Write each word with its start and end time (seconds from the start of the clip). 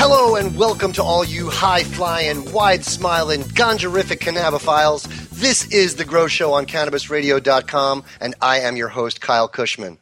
Hello 0.00 0.36
and 0.36 0.56
welcome 0.56 0.92
to 0.92 1.02
all 1.02 1.24
you 1.24 1.50
high 1.50 1.82
flying, 1.82 2.52
wide 2.52 2.84
smiling, 2.84 3.42
ganjarific 3.42 4.18
cannabophiles. 4.20 5.08
This 5.30 5.66
is 5.72 5.96
The 5.96 6.04
Grow 6.04 6.28
Show 6.28 6.52
on 6.52 6.66
CannabisRadio.com, 6.66 8.04
and 8.20 8.36
I 8.40 8.60
am 8.60 8.76
your 8.76 8.86
host, 8.86 9.20
Kyle 9.20 9.48
Kushman. 9.48 9.98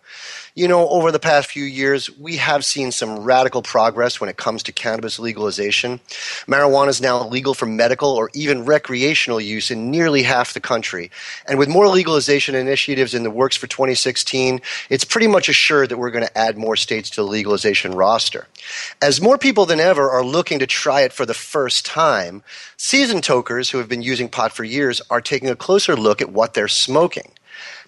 You 0.55 0.69
know, 0.69 0.89
over 0.89 1.13
the 1.13 1.19
past 1.19 1.51
few 1.51 1.65
years, 1.65 2.09
we 2.19 2.37
have 2.37 2.65
seen 2.65 2.91
some 2.91 3.19
radical 3.19 3.61
progress 3.61 4.21
when 4.21 4.31
it 4.31 4.39
comes 4.39 4.63
to 4.63 4.73
cannabis 4.73 5.19
legalization. 5.19 6.01
Marijuana 6.47 6.89
is 6.89 7.01
now 7.01 7.29
legal 7.29 7.53
for 7.53 7.67
medical 7.67 8.09
or 8.09 8.31
even 8.33 8.65
recreational 8.65 9.39
use 9.39 9.71
in 9.71 9.91
nearly 9.91 10.23
half 10.23 10.55
the 10.55 10.61
country. 10.61 11.11
And 11.47 11.59
with 11.59 11.69
more 11.69 11.89
legalization 11.89 12.55
initiatives 12.55 13.13
in 13.13 13.23
the 13.23 13.31
works 13.31 13.57
for 13.57 13.67
2016, 13.67 14.63
it's 14.89 15.05
pretty 15.05 15.27
much 15.27 15.51
assured 15.51 15.91
that 15.91 15.99
we're 15.99 16.11
going 16.11 16.27
to 16.27 16.39
add 16.39 16.57
more 16.57 16.77
states 16.77 17.11
to 17.11 17.17
the 17.17 17.29
legalization 17.29 17.95
roster. 17.95 18.47
As 19.03 19.21
more 19.21 19.37
people 19.37 19.67
than 19.67 19.79
ever 19.79 20.11
are 20.11 20.25
looking 20.25 20.59
to 20.61 20.67
try 20.67 21.03
it 21.03 21.13
for 21.13 21.27
the 21.27 21.35
first 21.35 21.85
time, 21.85 22.43
seasoned 22.79 23.25
tokers 23.25 23.71
who 23.71 23.79
have 23.79 23.91
been 23.91 24.01
using 24.01 24.31
pot 24.31 24.53
for 24.53 24.65
years 24.65 25.03
are 25.11 25.21
taking 25.21 25.51
a 25.51 25.57
closer 25.57 25.97
look 25.97 26.23
at 26.23 26.33
what 26.33 26.55
they're 26.55 26.67
smoking. 26.67 27.33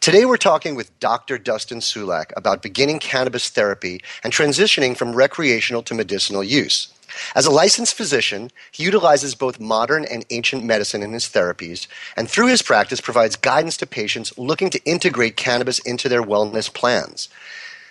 Today 0.00 0.24
we're 0.24 0.36
talking 0.36 0.74
with 0.74 0.98
Dr. 1.00 1.38
Dustin 1.38 1.80
Sulak 1.80 2.32
about 2.36 2.62
beginning 2.62 2.98
cannabis 2.98 3.48
therapy 3.48 4.02
and 4.22 4.32
transitioning 4.32 4.96
from 4.96 5.14
recreational 5.14 5.82
to 5.82 5.94
medicinal 5.94 6.44
use. 6.44 6.92
As 7.34 7.46
a 7.46 7.50
licensed 7.50 7.94
physician, 7.94 8.50
he 8.70 8.84
utilizes 8.84 9.34
both 9.34 9.58
modern 9.60 10.04
and 10.04 10.24
ancient 10.30 10.64
medicine 10.64 11.02
in 11.02 11.12
his 11.12 11.24
therapies, 11.24 11.86
and 12.16 12.30
through 12.30 12.46
his 12.46 12.62
practice 12.62 13.00
provides 13.00 13.36
guidance 13.36 13.76
to 13.78 13.86
patients 13.86 14.36
looking 14.38 14.70
to 14.70 14.84
integrate 14.84 15.36
cannabis 15.36 15.78
into 15.80 16.08
their 16.08 16.22
wellness 16.22 16.72
plans. 16.72 17.28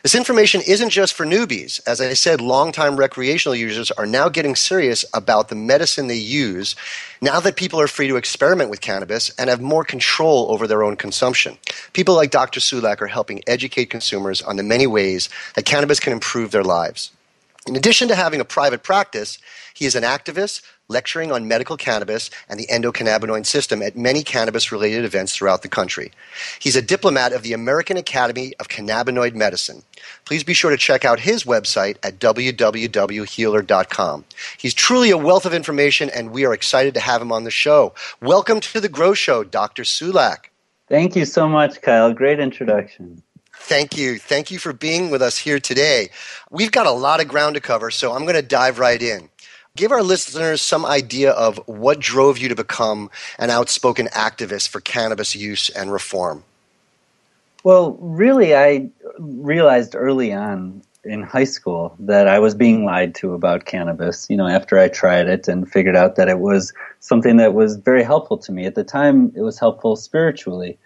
This 0.04 0.16
information 0.16 0.62
isn't 0.66 0.92
just 0.92 1.14
for 1.16 1.26
newbies. 1.26 1.82
As 1.88 2.00
I 2.00 2.14
said, 2.14 2.40
longtime 2.40 2.98
recreational 2.98 3.56
users 3.56 3.90
are 3.92 4.06
now 4.06 4.30
getting 4.30 4.56
serious 4.56 5.04
about 5.14 5.50
the 5.50 5.56
medicine 5.56 6.08
they 6.08 6.16
use 6.16 6.76
now 7.20 7.40
that 7.40 7.56
people 7.56 7.82
are 7.82 7.88
free 7.88 8.08
to 8.08 8.16
experiment 8.16 8.70
with 8.70 8.80
cannabis 8.80 9.32
and 9.38 9.50
have 9.50 9.60
more 9.60 9.84
control 9.84 10.52
over 10.52 10.68
their 10.68 10.84
own 10.84 10.96
consumption. 10.96 11.58
People 11.94 12.14
like 12.14 12.30
Dr. 12.30 12.60
Sulak 12.60 13.02
are 13.02 13.08
helping 13.08 13.42
educate 13.48 13.90
consumers 13.90 14.42
on 14.42 14.56
the 14.56 14.64
many 14.64 14.86
ways 14.86 15.30
that 15.56 15.66
cannabis 15.66 16.00
can 16.00 16.14
improve 16.14 16.52
their 16.52 16.64
lives. 16.64 17.12
In 17.68 17.76
addition 17.76 18.08
to 18.08 18.16
having 18.16 18.40
a 18.40 18.46
private 18.46 18.82
practice, 18.82 19.40
he 19.74 19.86
is 19.86 19.96
an 19.96 20.04
activist, 20.04 20.62
lecturing 20.88 21.34
on 21.34 21.50
medical 21.50 21.76
cannabis 21.76 22.30
and 22.48 22.58
the 22.58 22.68
endocannabinoid 22.68 23.46
system 23.46 23.82
at 23.82 23.98
many 23.98 24.24
cannabis 24.24 24.72
related 24.72 25.04
events 25.04 25.36
throughout 25.36 25.64
the 25.64 25.68
country. 25.68 26.14
He's 26.60 26.78
a 26.78 26.82
diplomat 26.82 27.34
of 27.34 27.44
the 27.44 27.52
American 27.52 27.98
Academy 27.98 28.54
of 28.62 28.70
Cannabinoid 28.70 29.36
Medicine. 29.36 29.84
Please 30.24 30.46
be 30.46 30.54
sure 30.54 30.72
to 30.72 30.78
check 30.78 31.04
out 31.04 31.20
his 31.20 31.44
website 31.44 31.98
at 32.04 32.20
www.healer.com. 32.20 34.26
He's 34.58 34.74
truly 34.74 35.12
a 35.12 35.18
wealth 35.18 35.46
of 35.46 35.54
information, 35.54 36.10
and 36.10 36.32
we 36.32 36.46
are 36.46 36.54
excited 36.54 36.94
to 36.94 37.02
have 37.02 37.22
him 37.22 37.34
on 37.34 37.44
the 37.44 37.52
show. 37.52 37.94
Welcome 38.22 38.62
to 38.62 38.80
the 38.80 38.88
Grow 38.88 39.14
Show, 39.14 39.44
Dr. 39.44 39.84
Sulak. 39.84 40.46
Thank 40.88 41.18
you 41.18 41.26
so 41.26 41.50
much, 41.50 41.82
Kyle. 41.82 42.14
Great 42.14 42.40
introduction. 42.40 43.22
Thank 43.60 43.98
you. 43.98 44.18
Thank 44.18 44.50
you 44.50 44.60
for 44.60 44.72
being 44.72 45.10
with 45.10 45.22
us 45.22 45.38
here 45.38 45.60
today. 45.60 46.10
We've 46.50 46.72
got 46.72 46.88
a 46.88 46.92
lot 46.92 47.20
of 47.20 47.28
ground 47.28 47.56
to 47.56 47.62
cover, 47.62 47.92
so 47.92 48.14
I'm 48.14 48.22
going 48.22 48.36
to 48.36 48.42
dive 48.42 48.80
right 48.80 49.02
in. 49.02 49.30
Give 49.76 49.92
our 49.92 50.02
listeners 50.02 50.62
some 50.62 50.86
idea 50.86 51.32
of 51.32 51.58
what 51.68 52.00
drove 52.00 52.38
you 52.38 52.50
to 52.50 52.56
become 52.56 53.12
an 53.38 53.50
outspoken 53.50 54.08
activist 54.08 54.70
for 54.70 54.82
cannabis 54.82 55.36
use 55.36 55.70
and 55.70 55.92
reform. 55.92 56.44
Well, 57.64 57.98
really, 58.00 58.56
I 58.56 58.90
realized 59.20 59.96
early 59.96 60.34
on 60.34 60.82
in 61.04 61.24
high 61.24 61.44
school 61.44 61.96
that 62.00 62.28
I 62.28 62.40
was 62.40 62.56
being 62.56 62.86
lied 62.86 63.16
to 63.16 63.34
about 63.34 63.66
cannabis, 63.66 64.30
you 64.30 64.38
know, 64.38 64.48
after 64.48 64.80
I 64.80 64.88
tried 64.88 65.28
it 65.28 65.48
and 65.48 65.70
figured 65.70 65.96
out 65.96 66.16
that 66.16 66.30
it 66.30 66.40
was 66.40 66.74
something 67.00 67.38
that 67.38 67.54
was 67.54 67.76
very 67.76 68.04
helpful 68.04 68.38
to 68.40 68.52
me. 68.52 68.66
At 68.66 68.76
the 68.76 68.84
time, 68.84 69.32
it 69.36 69.42
was 69.42 69.60
helpful 69.60 69.96
spiritually. 69.96 70.78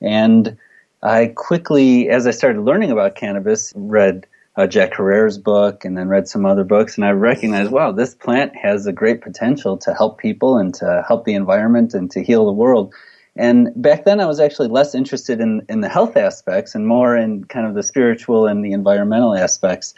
And 0.00 0.56
I 1.02 1.26
quickly, 1.28 2.08
as 2.08 2.26
I 2.26 2.32
started 2.32 2.62
learning 2.62 2.90
about 2.90 3.14
cannabis, 3.14 3.72
read 3.76 4.26
uh, 4.56 4.66
Jack 4.66 4.94
Herer's 4.94 5.38
book 5.38 5.84
and 5.84 5.96
then 5.96 6.08
read 6.08 6.26
some 6.26 6.44
other 6.44 6.64
books, 6.64 6.96
and 6.96 7.04
I 7.04 7.10
recognized, 7.10 7.70
wow, 7.70 7.92
this 7.92 8.14
plant 8.14 8.56
has 8.56 8.86
a 8.86 8.92
great 8.92 9.20
potential 9.20 9.76
to 9.78 9.94
help 9.94 10.18
people 10.18 10.58
and 10.58 10.74
to 10.74 11.04
help 11.06 11.24
the 11.24 11.34
environment 11.34 11.94
and 11.94 12.10
to 12.10 12.22
heal 12.24 12.44
the 12.44 12.52
world. 12.52 12.92
And 13.36 13.70
back 13.76 14.04
then, 14.04 14.18
I 14.18 14.26
was 14.26 14.40
actually 14.40 14.66
less 14.66 14.96
interested 14.96 15.40
in, 15.40 15.64
in 15.68 15.80
the 15.80 15.88
health 15.88 16.16
aspects 16.16 16.74
and 16.74 16.88
more 16.88 17.16
in 17.16 17.44
kind 17.44 17.66
of 17.68 17.74
the 17.74 17.84
spiritual 17.84 18.46
and 18.46 18.64
the 18.64 18.72
environmental 18.72 19.36
aspects. 19.36 19.94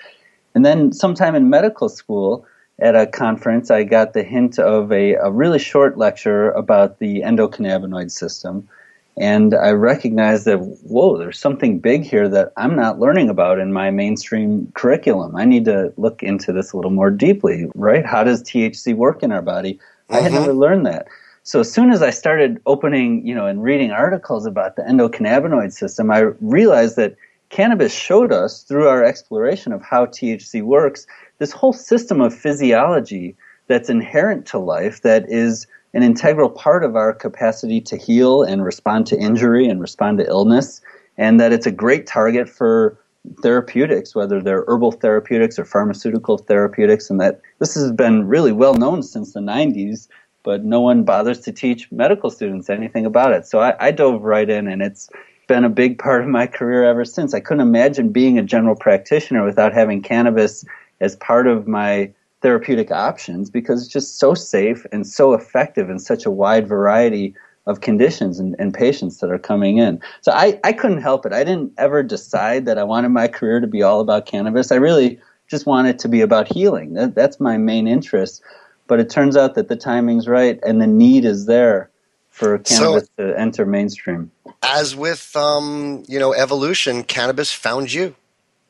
And 0.54 0.66
then, 0.66 0.92
sometime 0.92 1.34
in 1.34 1.48
medical 1.48 1.88
school, 1.88 2.44
at 2.78 2.94
a 2.94 3.06
conference, 3.06 3.70
I 3.70 3.84
got 3.84 4.12
the 4.12 4.22
hint 4.22 4.58
of 4.58 4.92
a, 4.92 5.14
a 5.14 5.30
really 5.30 5.58
short 5.58 5.96
lecture 5.96 6.50
about 6.50 6.98
the 6.98 7.20
endocannabinoid 7.20 8.10
system. 8.10 8.68
And 9.16 9.54
I 9.54 9.70
recognized 9.70 10.46
that, 10.46 10.58
whoa, 10.58 11.18
there's 11.18 11.38
something 11.38 11.78
big 11.78 12.04
here 12.04 12.28
that 12.28 12.52
I'm 12.56 12.76
not 12.76 12.98
learning 12.98 13.28
about 13.28 13.58
in 13.58 13.72
my 13.72 13.90
mainstream 13.90 14.70
curriculum. 14.74 15.36
I 15.36 15.44
need 15.44 15.64
to 15.66 15.92
look 15.96 16.22
into 16.22 16.52
this 16.52 16.72
a 16.72 16.76
little 16.76 16.90
more 16.90 17.10
deeply, 17.10 17.66
right? 17.74 18.06
How 18.06 18.24
does 18.24 18.42
THC 18.42 18.94
work 18.94 19.22
in 19.22 19.32
our 19.32 19.42
body? 19.42 19.74
Mm-hmm. 19.74 20.14
I 20.14 20.20
had 20.20 20.32
never 20.32 20.50
mm-hmm. 20.50 20.58
learned 20.58 20.86
that. 20.86 21.08
So 21.42 21.60
as 21.60 21.72
soon 21.72 21.90
as 21.90 22.02
I 22.02 22.10
started 22.10 22.60
opening, 22.66 23.26
you 23.26 23.34
know, 23.34 23.46
and 23.46 23.62
reading 23.62 23.90
articles 23.90 24.46
about 24.46 24.76
the 24.76 24.82
endocannabinoid 24.82 25.72
system, 25.72 26.10
I 26.10 26.20
realized 26.40 26.96
that 26.96 27.16
cannabis 27.48 27.92
showed 27.92 28.32
us 28.32 28.62
through 28.62 28.88
our 28.88 29.04
exploration 29.04 29.72
of 29.72 29.82
how 29.82 30.06
THC 30.06 30.62
works 30.62 31.06
this 31.38 31.52
whole 31.52 31.72
system 31.72 32.20
of 32.20 32.34
physiology 32.34 33.36
that's 33.66 33.90
inherent 33.90 34.46
to 34.46 34.58
life 34.58 35.02
that 35.02 35.30
is 35.30 35.66
an 35.94 36.02
integral 36.02 36.50
part 36.50 36.84
of 36.84 36.96
our 36.96 37.12
capacity 37.12 37.80
to 37.80 37.96
heal 37.96 38.42
and 38.42 38.64
respond 38.64 39.06
to 39.08 39.18
injury 39.18 39.68
and 39.68 39.80
respond 39.80 40.18
to 40.18 40.26
illness, 40.26 40.80
and 41.18 41.40
that 41.40 41.52
it's 41.52 41.66
a 41.66 41.72
great 41.72 42.06
target 42.06 42.48
for 42.48 42.98
therapeutics, 43.42 44.14
whether 44.14 44.40
they're 44.40 44.64
herbal 44.66 44.92
therapeutics 44.92 45.58
or 45.58 45.64
pharmaceutical 45.64 46.38
therapeutics, 46.38 47.10
and 47.10 47.20
that 47.20 47.40
this 47.58 47.74
has 47.74 47.92
been 47.92 48.26
really 48.26 48.52
well 48.52 48.74
known 48.74 49.02
since 49.02 49.32
the 49.32 49.40
90s 49.40 50.08
but 50.42 50.64
no 50.64 50.80
one 50.80 51.04
bothers 51.04 51.40
to 51.40 51.52
teach 51.52 51.90
medical 51.92 52.30
students 52.30 52.70
anything 52.70 53.06
about 53.06 53.32
it. 53.32 53.46
So 53.46 53.60
I, 53.60 53.74
I 53.78 53.90
dove 53.90 54.22
right 54.22 54.48
in, 54.48 54.68
and 54.68 54.82
it's 54.82 55.10
been 55.48 55.64
a 55.64 55.70
big 55.70 55.98
part 55.98 56.22
of 56.22 56.28
my 56.28 56.46
career 56.46 56.84
ever 56.84 57.04
since. 57.04 57.34
I 57.34 57.40
couldn't 57.40 57.66
imagine 57.66 58.10
being 58.10 58.38
a 58.38 58.42
general 58.42 58.76
practitioner 58.76 59.44
without 59.44 59.72
having 59.72 60.02
cannabis 60.02 60.64
as 61.00 61.16
part 61.16 61.46
of 61.46 61.66
my 61.66 62.12
therapeutic 62.42 62.90
options 62.90 63.50
because 63.50 63.82
it's 63.82 63.92
just 63.92 64.18
so 64.18 64.34
safe 64.34 64.86
and 64.92 65.06
so 65.06 65.34
effective 65.34 65.90
in 65.90 65.98
such 65.98 66.24
a 66.24 66.30
wide 66.30 66.66
variety 66.66 67.34
of 67.66 67.80
conditions 67.82 68.38
and, 68.38 68.56
and, 68.58 68.72
patients 68.72 69.18
that 69.18 69.30
are 69.30 69.38
coming 69.38 69.76
in. 69.76 70.00
So 70.22 70.32
I, 70.32 70.58
I 70.64 70.72
couldn't 70.72 71.02
help 71.02 71.26
it. 71.26 71.32
I 71.32 71.44
didn't 71.44 71.72
ever 71.76 72.02
decide 72.02 72.64
that 72.64 72.78
I 72.78 72.84
wanted 72.84 73.10
my 73.10 73.28
career 73.28 73.60
to 73.60 73.66
be 73.66 73.82
all 73.82 74.00
about 74.00 74.24
cannabis. 74.24 74.72
I 74.72 74.76
really 74.76 75.20
just 75.46 75.66
wanted 75.66 75.98
to 75.98 76.08
be 76.08 76.22
about 76.22 76.50
healing. 76.50 76.94
That, 76.94 77.14
that's 77.14 77.38
my 77.38 77.58
main 77.58 77.86
interest. 77.86 78.42
But 78.86 78.98
it 78.98 79.10
turns 79.10 79.36
out 79.36 79.54
that 79.54 79.68
the 79.68 79.76
timing's 79.76 80.26
right 80.26 80.58
and 80.64 80.80
the 80.80 80.86
need 80.86 81.24
is 81.24 81.46
there 81.46 81.90
for 82.30 82.58
cannabis 82.58 83.08
so, 83.18 83.28
to 83.28 83.38
enter 83.38 83.66
mainstream. 83.66 84.30
As 84.62 84.96
with 84.96 85.36
um, 85.36 86.02
you 86.08 86.18
know 86.18 86.32
evolution, 86.32 87.04
cannabis 87.04 87.52
found 87.52 87.92
you. 87.92 88.14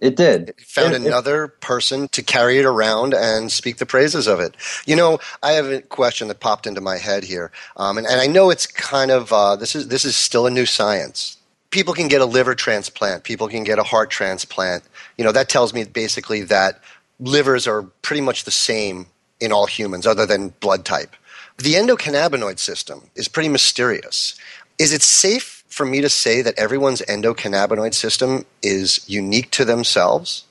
It 0.01 0.17
did. 0.17 0.51
It 0.51 0.61
found 0.63 0.95
it, 0.95 1.03
another 1.03 1.45
it, 1.45 1.61
person 1.61 2.09
to 2.09 2.23
carry 2.23 2.59
it 2.59 2.65
around 2.65 3.13
and 3.13 3.53
speak 3.53 3.77
the 3.77 3.87
praises 3.87 4.27
of 4.27 4.41
it. 4.41 4.57
You 4.87 4.97
know, 4.97 5.19
I 5.43 5.53
have 5.53 5.67
a 5.67 5.83
question 5.83 6.29
that 6.29 6.41
popped 6.41 6.67
into 6.67 6.81
my 6.81 6.97
head 6.97 7.23
here, 7.23 7.53
um, 7.77 7.99
and, 7.99 8.07
and, 8.07 8.21
I 8.21 8.27
know 8.27 8.51
it's 8.51 8.67
kind 8.67 9.11
of 9.11 9.33
uh, 9.33 9.57
this 9.57 9.77
is 9.77 9.89
this 9.89 10.05
is 10.05 10.17
still 10.17 10.47
a 10.47 10.51
new 10.51 10.67
science. 10.67 11.37
People 11.71 11.95
can 11.95 12.09
get 12.09 12.21
a 12.21 12.27
liver 12.27 12.55
transplant. 12.55 13.25
People 13.25 13.47
can 13.47 13.63
get 13.63 13.79
a 13.79 13.85
heart 13.85 14.11
transplant. 14.11 14.83
You 15.19 15.25
know, 15.25 15.33
that 15.33 15.49
tells 15.49 15.73
me 15.73 15.85
basically 15.85 16.43
that 16.43 16.81
livers 17.21 17.67
are 17.67 17.83
pretty 18.03 18.23
much 18.23 18.45
the 18.45 18.51
same 18.51 19.07
in 19.39 19.53
all 19.53 19.67
humans 19.67 20.07
other 20.07 20.27
than 20.27 20.49
blood 20.61 20.85
type. 20.85 21.15
The 21.59 21.75
endocannabinoid 21.75 22.59
system 22.59 23.11
is 23.15 23.29
pretty 23.29 23.51
mysterious. 23.51 24.35
Is 24.79 24.93
it 24.93 25.03
safe 25.03 25.60
for 25.71 25.87
me 25.87 26.01
to 26.01 26.09
say 26.09 26.43
that 26.43 26.59
everyone's 26.59 27.01
endocannabinoid 27.03 27.95
system 27.95 28.45
is 28.63 29.01
unique 29.09 29.51
to 29.53 29.65
themselves? 29.65 30.45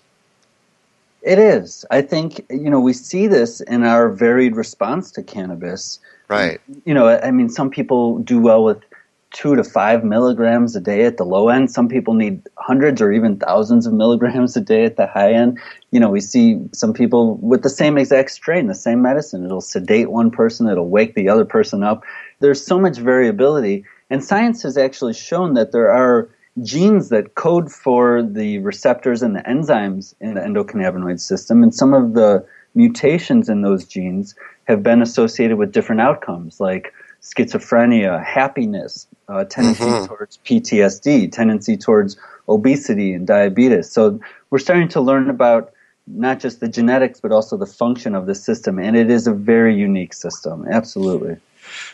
It 1.21 1.37
is. 1.37 1.85
I 1.91 2.01
think, 2.01 2.45
you 2.49 2.69
know, 2.69 2.79
we 2.79 2.93
see 2.93 3.27
this 3.27 3.59
in 3.61 3.83
our 3.83 4.09
varied 4.09 4.55
response 4.55 5.11
to 5.11 5.21
cannabis. 5.21 5.99
Right. 6.29 6.61
You 6.85 6.93
know, 6.93 7.09
I 7.09 7.31
mean, 7.31 7.49
some 7.49 7.69
people 7.69 8.19
do 8.19 8.39
well 8.39 8.63
with 8.63 8.88
two 9.31 9.55
to 9.55 9.63
five 9.63 10.03
milligrams 10.03 10.75
a 10.75 10.81
day 10.81 11.05
at 11.05 11.17
the 11.17 11.23
low 11.23 11.49
end. 11.49 11.71
Some 11.71 11.87
people 11.87 12.13
need 12.13 12.41
hundreds 12.57 13.01
or 13.01 13.11
even 13.11 13.37
thousands 13.37 13.85
of 13.85 13.93
milligrams 13.93 14.57
a 14.57 14.61
day 14.61 14.85
at 14.85 14.95
the 14.97 15.05
high 15.05 15.33
end. 15.33 15.59
You 15.91 15.99
know, 15.99 16.09
we 16.09 16.19
see 16.19 16.59
some 16.73 16.93
people 16.93 17.35
with 17.37 17.61
the 17.61 17.69
same 17.69 17.97
exact 17.97 18.31
strain, 18.31 18.67
the 18.67 18.75
same 18.75 19.01
medicine. 19.01 19.45
It'll 19.45 19.61
sedate 19.61 20.09
one 20.09 20.31
person, 20.31 20.67
it'll 20.67 20.89
wake 20.89 21.15
the 21.15 21.29
other 21.29 21.45
person 21.45 21.83
up. 21.83 22.03
There's 22.39 22.65
so 22.65 22.79
much 22.79 22.97
variability. 22.97 23.85
And 24.09 24.23
science 24.23 24.63
has 24.63 24.77
actually 24.77 25.13
shown 25.13 25.53
that 25.53 25.71
there 25.71 25.91
are 25.91 26.29
genes 26.63 27.09
that 27.09 27.35
code 27.35 27.71
for 27.71 28.23
the 28.23 28.57
receptors 28.59 29.21
and 29.21 29.35
the 29.35 29.41
enzymes 29.41 30.15
in 30.19 30.33
the 30.33 30.41
endocannabinoid 30.41 31.19
system, 31.19 31.63
and 31.63 31.73
some 31.73 31.93
of 31.93 32.13
the 32.13 32.45
mutations 32.75 33.49
in 33.49 33.61
those 33.61 33.85
genes 33.85 34.35
have 34.65 34.83
been 34.83 35.01
associated 35.01 35.57
with 35.57 35.71
different 35.71 36.01
outcomes 36.01 36.59
like 36.59 36.93
schizophrenia, 37.21 38.23
happiness, 38.23 39.07
uh, 39.27 39.45
tendency 39.45 39.83
mm-hmm. 39.83 40.05
towards 40.05 40.37
PTSD, 40.45 41.31
tendency 41.31 41.77
towards 41.77 42.17
obesity 42.47 43.13
and 43.13 43.27
diabetes. 43.27 43.91
So 43.91 44.19
we're 44.49 44.59
starting 44.59 44.87
to 44.89 45.01
learn 45.01 45.29
about 45.29 45.73
not 46.07 46.39
just 46.39 46.59
the 46.59 46.67
genetics, 46.67 47.19
but 47.19 47.31
also 47.31 47.55
the 47.55 47.67
function 47.67 48.15
of 48.15 48.25
the 48.25 48.35
system. 48.35 48.79
And 48.79 48.95
it 48.95 49.11
is 49.11 49.27
a 49.27 49.33
very 49.33 49.75
unique 49.75 50.13
system. 50.13 50.65
Absolutely. 50.69 51.37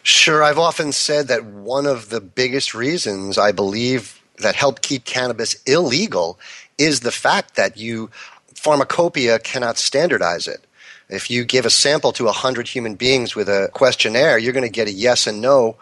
Sure. 0.04 0.42
I've 0.42 0.57
often 0.57 0.92
said 0.92 1.27
that 1.27 1.44
one 1.44 1.86
of 1.86 2.10
the 2.10 2.22
biggest 2.22 2.74
reasons 2.74 3.38
I 3.38 3.51
believe 3.51 4.22
that 4.38 4.56
help 4.56 4.81
keep 4.81 5.06
cannabis 5.06 5.62
illegal 5.63 6.39
is 6.77 7.01
the 7.01 7.12
fact 7.12 7.56
that 7.56 7.77
you 7.77 8.10
pharmacopoeia 8.54 9.39
cannot 9.39 9.77
standardize 9.77 10.48
it. 10.48 10.66
If 11.10 11.30
you 11.30 11.46
give 11.46 11.66
a 11.66 11.69
sample 11.69 12.12
to 12.13 12.25
100 12.25 12.68
human 12.68 12.96
beings 12.96 13.36
with 13.36 13.48
a 13.48 13.69
questionnaire, 13.74 14.38
you're 14.38 14.54
going 14.54 14.66
to 14.66 14.69
get 14.69 14.88
a 14.88 14.92
yes 14.92 15.28
and 15.28 15.42
no 15.42 15.78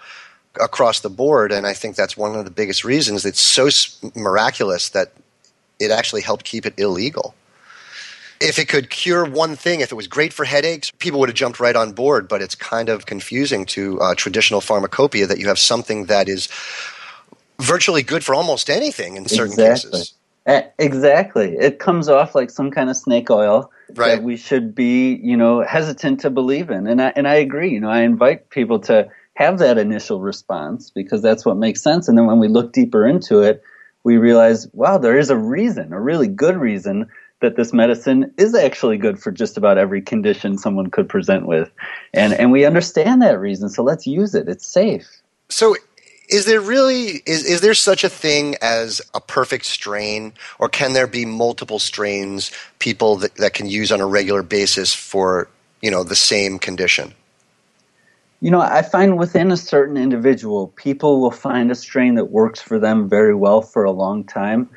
across 0.60 1.00
the 1.00 1.10
board. 1.10 1.52
And 1.52 1.66
I 1.66 1.74
think 1.74 1.96
that's 1.96 2.18
one 2.18 2.36
of 2.36 2.46
the 2.46 2.52
biggest 2.52 2.84
reasons 2.84 3.26
it's 3.26 3.42
so 3.42 3.70
miraculous 4.16 4.90
that 4.90 5.14
it 5.80 5.92
actually 5.92 6.22
helped 6.22 6.44
keep 6.44 6.66
it 6.66 6.74
illegal. 6.78 7.34
If 8.42 8.60
it 8.60 8.68
could 8.68 8.90
cure 8.90 9.24
one 9.24 9.56
thing, 9.56 9.80
if 9.80 9.92
it 9.92 9.96
was 9.96 10.08
great 10.08 10.34
for 10.34 10.44
headaches, 10.44 10.92
people 10.92 11.22
would 11.22 11.30
have 11.30 11.36
jumped 11.36 11.62
right 11.62 11.76
on 11.76 11.94
board. 11.94 12.28
But 12.28 12.42
it's 12.42 12.56
kind 12.56 12.90
of 12.90 13.06
confusing 13.06 13.66
to 13.68 14.02
uh, 14.02 14.16
traditional 14.16 14.60
pharmacopoeia 14.60 15.28
that 15.28 15.40
you 15.40 15.48
have 15.48 15.60
something 15.60 16.06
that 16.08 16.28
is 16.28 16.50
virtually 17.60 18.04
good 18.04 18.26
for 18.26 18.36
almost 18.36 18.70
anything 18.70 19.16
in 19.16 19.26
certain 19.28 19.54
exactly. 19.54 19.92
cases. 19.92 20.14
Exactly. 20.78 21.56
It 21.56 21.80
comes 21.80 22.10
off 22.10 22.36
like 22.36 22.50
some 22.50 22.70
kind 22.70 22.90
of 22.90 22.98
snake 22.98 23.30
oil 23.30 23.72
right. 23.96 24.16
that 24.16 24.24
we 24.24 24.38
should 24.38 24.76
be, 24.76 25.16
you 25.16 25.38
know, 25.38 25.62
hesitant 25.62 26.22
to 26.22 26.30
believe 26.30 26.70
in. 26.70 26.88
And 26.88 27.02
I 27.02 27.14
and 27.16 27.28
I 27.28 27.36
agree. 27.36 27.72
You 27.72 27.80
know, 27.80 27.90
I 27.90 28.02
invite 28.02 28.50
people 28.50 28.80
to 28.82 29.10
have 29.36 29.60
that 29.60 29.78
initial 29.78 30.22
response 30.22 30.92
because 30.92 31.22
that's 31.22 31.46
what 31.46 31.58
makes 31.58 31.82
sense. 31.82 32.08
And 32.08 32.18
then 32.18 32.28
when 32.28 32.40
we 32.40 32.48
look 32.48 32.72
deeper 32.72 33.06
into 33.08 33.42
it, 33.42 33.64
we 34.04 34.18
realize, 34.18 34.68
wow, 34.74 34.98
there 34.98 35.18
is 35.18 35.30
a 35.30 35.38
reason, 35.38 35.94
a 35.94 36.00
really 36.00 36.28
good 36.28 36.58
reason 36.58 37.10
that 37.42 37.56
this 37.56 37.74
medicine 37.74 38.34
is 38.38 38.56
actually 38.56 38.98
good 38.98 39.20
for 39.20 39.32
just 39.32 39.58
about 39.58 39.78
every 39.78 40.02
condition 40.02 40.58
someone 40.58 40.90
could 40.90 41.10
present 41.10 41.46
with. 41.46 41.70
And 42.14 42.34
and 42.34 42.52
we 42.52 42.66
understand 42.66 43.22
that 43.22 43.40
reason, 43.40 43.70
so 43.70 43.84
let's 43.84 44.08
use 44.08 44.36
it. 44.36 44.48
It's 44.48 44.66
safe. 44.66 45.22
So 45.50 45.76
is 46.30 46.46
there 46.46 46.62
really 46.62 47.22
is, 47.26 47.44
is 47.46 47.62
there 47.62 47.74
such 47.74 48.04
a 48.04 48.10
thing 48.10 48.56
as 48.62 49.02
a 49.14 49.22
perfect 49.22 49.66
strain 49.66 50.34
or 50.60 50.70
can 50.70 50.94
there 50.94 51.08
be 51.08 51.26
multiple 51.26 51.80
strains 51.80 52.52
people 52.80 53.18
that, 53.18 53.36
that 53.36 53.54
can 53.54 53.68
use 53.68 53.92
on 53.92 54.00
a 54.00 54.06
regular 54.06 54.44
basis 54.44 54.94
for 54.94 55.48
you 55.82 55.92
know 55.92 56.04
the 56.04 56.16
same 56.16 56.60
condition? 56.60 57.14
You 58.42 58.52
know 58.52 58.60
i 58.60 58.82
find 58.82 59.18
within 59.18 59.52
a 59.52 59.58
certain 59.58 59.98
individual 59.98 60.68
people 60.70 61.22
will 61.22 61.32
find 61.32 61.72
a 61.72 61.76
strain 61.76 62.16
that 62.16 62.26
works 62.26 62.62
for 62.62 62.80
them 62.80 63.08
very 63.08 63.36
well 63.36 63.62
for 63.62 63.84
a 63.84 63.92
long 63.92 64.24
time 64.24 64.70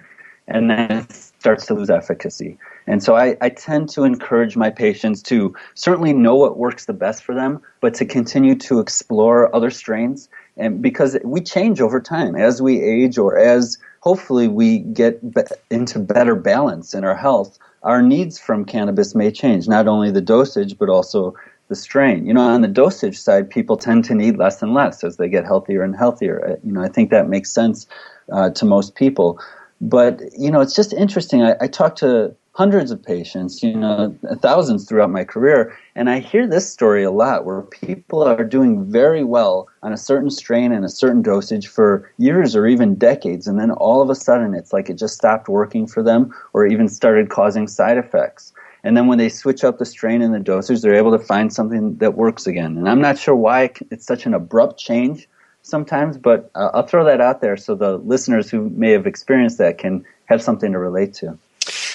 and 0.49 0.71
then 0.71 0.91
it 0.91 1.13
starts 1.13 1.67
to 1.67 1.75
lose 1.75 1.91
efficacy. 1.91 2.59
And 2.87 3.03
so 3.03 3.17
I, 3.17 3.37
I, 3.41 3.49
tend 3.49 3.89
to 3.91 4.05
encourage 4.05 4.57
my 4.57 4.71
patients 4.71 5.23
to 5.25 5.55
certainly 5.75 6.13
know 6.13 6.37
what 6.37 6.57
works 6.57 6.85
the 6.85 6.93
best 6.93 7.25
for 7.25 7.35
them, 7.35 7.61
but 7.81 7.95
to 7.95 8.05
continue 8.05 8.55
to 8.57 8.79
explore 8.79 9.55
other 9.55 9.71
strains 9.71 10.29
and 10.57 10.81
because 10.83 11.17
we 11.25 11.41
change 11.41 11.81
over 11.81 12.01
time. 12.01 12.35
As 12.35 12.63
we 12.63 12.83
age 12.83 13.19
or 13.19 13.39
as 13.39 13.79
hopefully 14.01 14.49
we 14.49 14.79
get 14.79 15.35
be- 15.35 15.43
into 15.71 15.99
better 15.99 16.35
balance 16.35 16.95
in 16.95 17.05
our 17.05 17.17
health 17.17 17.59
our 17.83 18.03
needs 18.03 18.39
from 18.39 18.65
cannabis 18.65 19.15
may 19.15 19.31
change. 19.31 19.69
Not 19.69 19.87
only 19.87 20.11
the 20.11 20.21
dosage 20.21 20.77
but 20.79 20.89
also 20.89 21.35
the 21.69 21.77
strain. 21.77 22.27
You 22.27 22.35
know 22.35 22.43
on 22.43 22.63
the 22.63 22.69
dosage 22.69 23.19
side 23.19 23.49
people 23.51 23.77
tend 23.77 24.05
to 24.07 24.15
need 24.15 24.37
less 24.37 24.63
and 24.63 24.75
less 24.75 25.05
as 25.05 25.17
they 25.17 25.29
get 25.29 25.45
healthier 25.45 25.83
and 25.83 25.97
healthier. 25.97 26.45
Uh, 26.45 26.57
you 26.65 26.73
know 26.73 26.83
i 26.83 26.89
think 26.89 27.11
that 27.11 27.29
makes 27.29 27.51
sense 27.53 27.87
uh, 28.33 28.51
to 28.51 28.65
most 28.65 28.95
people. 28.95 29.41
But 29.81 30.21
you 30.37 30.51
know 30.51 30.61
it's 30.61 30.75
just 30.75 30.93
interesting. 30.93 31.43
I, 31.43 31.55
I 31.61 31.67
talk 31.67 31.97
to 31.97 32.35
hundreds 32.57 32.91
of 32.91 33.03
patients, 33.03 33.63
you 33.63 33.77
know, 33.77 34.17
thousands 34.41 34.87
throughout 34.87 35.11
my 35.11 35.25
career. 35.25 35.77
And 35.95 36.09
I 36.09 36.21
hear 36.21 36.49
this 36.49 36.73
story 36.73 37.05
a 37.05 37.11
lot 37.11 37.45
where 37.45 37.61
people 37.61 38.23
are 38.23 38.45
doing 38.45 38.91
very 38.91 39.23
well 39.23 39.69
on 39.83 39.93
a 39.93 39.99
certain 39.99 40.31
strain 40.31 40.73
and 40.73 40.83
a 40.83 40.89
certain 40.89 41.21
dosage 41.21 41.69
for 41.69 42.11
years 42.17 42.57
or 42.57 42.67
even 42.67 42.95
decades. 42.95 43.47
And 43.47 43.61
then 43.61 43.73
all 43.73 44.01
of 44.01 44.09
a 44.09 44.15
sudden, 44.15 44.55
it's 44.55 44.73
like 44.73 44.89
it 44.89 44.95
just 44.95 45.17
stopped 45.17 45.51
working 45.51 45.87
for 45.87 46.03
them 46.03 46.35
or 46.55 46.67
even 46.67 46.89
started 46.89 47.29
causing 47.29 47.69
side 47.69 47.99
effects. 47.99 48.55
And 48.83 48.97
then 48.97 49.07
when 49.07 49.19
they 49.19 49.29
switch 49.29 49.63
up 49.63 49.77
the 49.77 49.85
strain 49.85 50.23
and 50.23 50.33
the 50.33 50.41
dosage, 50.41 50.81
they're 50.81 50.95
able 50.95 51.13
to 51.13 51.23
find 51.23 51.53
something 51.53 51.97
that 51.99 52.17
works 52.17 52.47
again. 52.47 52.79
And 52.79 52.89
I'm 52.89 53.03
not 53.03 53.19
sure 53.19 53.37
why 53.37 53.71
it's 53.91 54.07
such 54.07 54.25
an 54.25 54.33
abrupt 54.33 54.79
change 54.79 55.29
sometimes, 55.61 56.17
but 56.17 56.51
uh, 56.55 56.71
I'll 56.73 56.87
throw 56.87 57.05
that 57.05 57.21
out 57.21 57.43
there 57.43 57.59
so 57.59 57.75
the 57.75 57.99
listeners 57.99 58.49
who 58.49 58.71
may 58.71 58.93
have 58.93 59.07
experienced 59.07 59.59
that 59.59 59.77
can 59.77 60.07
have 60.25 60.41
something 60.43 60.73
to 60.73 60.79
relate 60.79 61.13
to. 61.15 61.39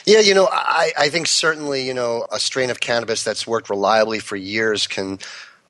Yeah, 0.05 0.19
you 0.19 0.33
know, 0.33 0.47
I, 0.51 0.91
I 0.97 1.09
think 1.09 1.27
certainly, 1.27 1.85
you 1.85 1.93
know, 1.93 2.25
a 2.31 2.39
strain 2.39 2.69
of 2.69 2.79
cannabis 2.79 3.23
that's 3.23 3.45
worked 3.45 3.69
reliably 3.69 4.19
for 4.19 4.35
years 4.35 4.87
can 4.87 5.19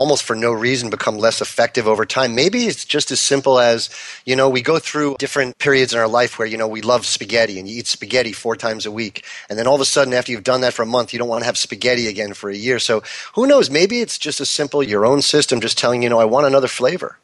almost 0.01 0.23
for 0.23 0.35
no 0.35 0.51
reason 0.51 0.89
become 0.89 1.19
less 1.19 1.41
effective 1.41 1.87
over 1.87 2.05
time. 2.07 2.33
Maybe 2.33 2.65
it's 2.65 2.85
just 2.85 3.11
as 3.11 3.19
simple 3.19 3.59
as, 3.59 3.91
you 4.25 4.35
know, 4.35 4.49
we 4.49 4.63
go 4.63 4.79
through 4.79 5.17
different 5.19 5.59
periods 5.59 5.93
in 5.93 5.99
our 5.99 6.07
life 6.07 6.39
where, 6.39 6.47
you 6.47 6.57
know, 6.57 6.67
we 6.67 6.81
love 6.81 7.05
spaghetti 7.05 7.59
and 7.59 7.69
you 7.69 7.77
eat 7.77 7.85
spaghetti 7.85 8.33
four 8.33 8.55
times 8.55 8.87
a 8.87 8.91
week. 8.91 9.23
And 9.47 9.59
then 9.59 9.67
all 9.67 9.75
of 9.75 9.81
a 9.81 9.85
sudden, 9.85 10.15
after 10.15 10.31
you've 10.31 10.43
done 10.43 10.61
that 10.61 10.73
for 10.73 10.81
a 10.81 10.87
month, 10.87 11.13
you 11.13 11.19
don't 11.19 11.29
want 11.29 11.41
to 11.41 11.45
have 11.45 11.57
spaghetti 11.57 12.07
again 12.07 12.33
for 12.33 12.49
a 12.49 12.55
year. 12.55 12.79
So 12.79 13.03
who 13.35 13.45
knows? 13.45 13.69
Maybe 13.69 14.01
it's 14.01 14.17
just 14.17 14.41
as 14.41 14.49
simple 14.49 14.81
your 14.81 15.05
own 15.05 15.21
system 15.21 15.61
just 15.61 15.77
telling 15.77 16.01
you, 16.01 16.09
know, 16.09 16.19
I 16.19 16.25
want 16.25 16.47
another 16.47 16.67
flavor. 16.67 17.19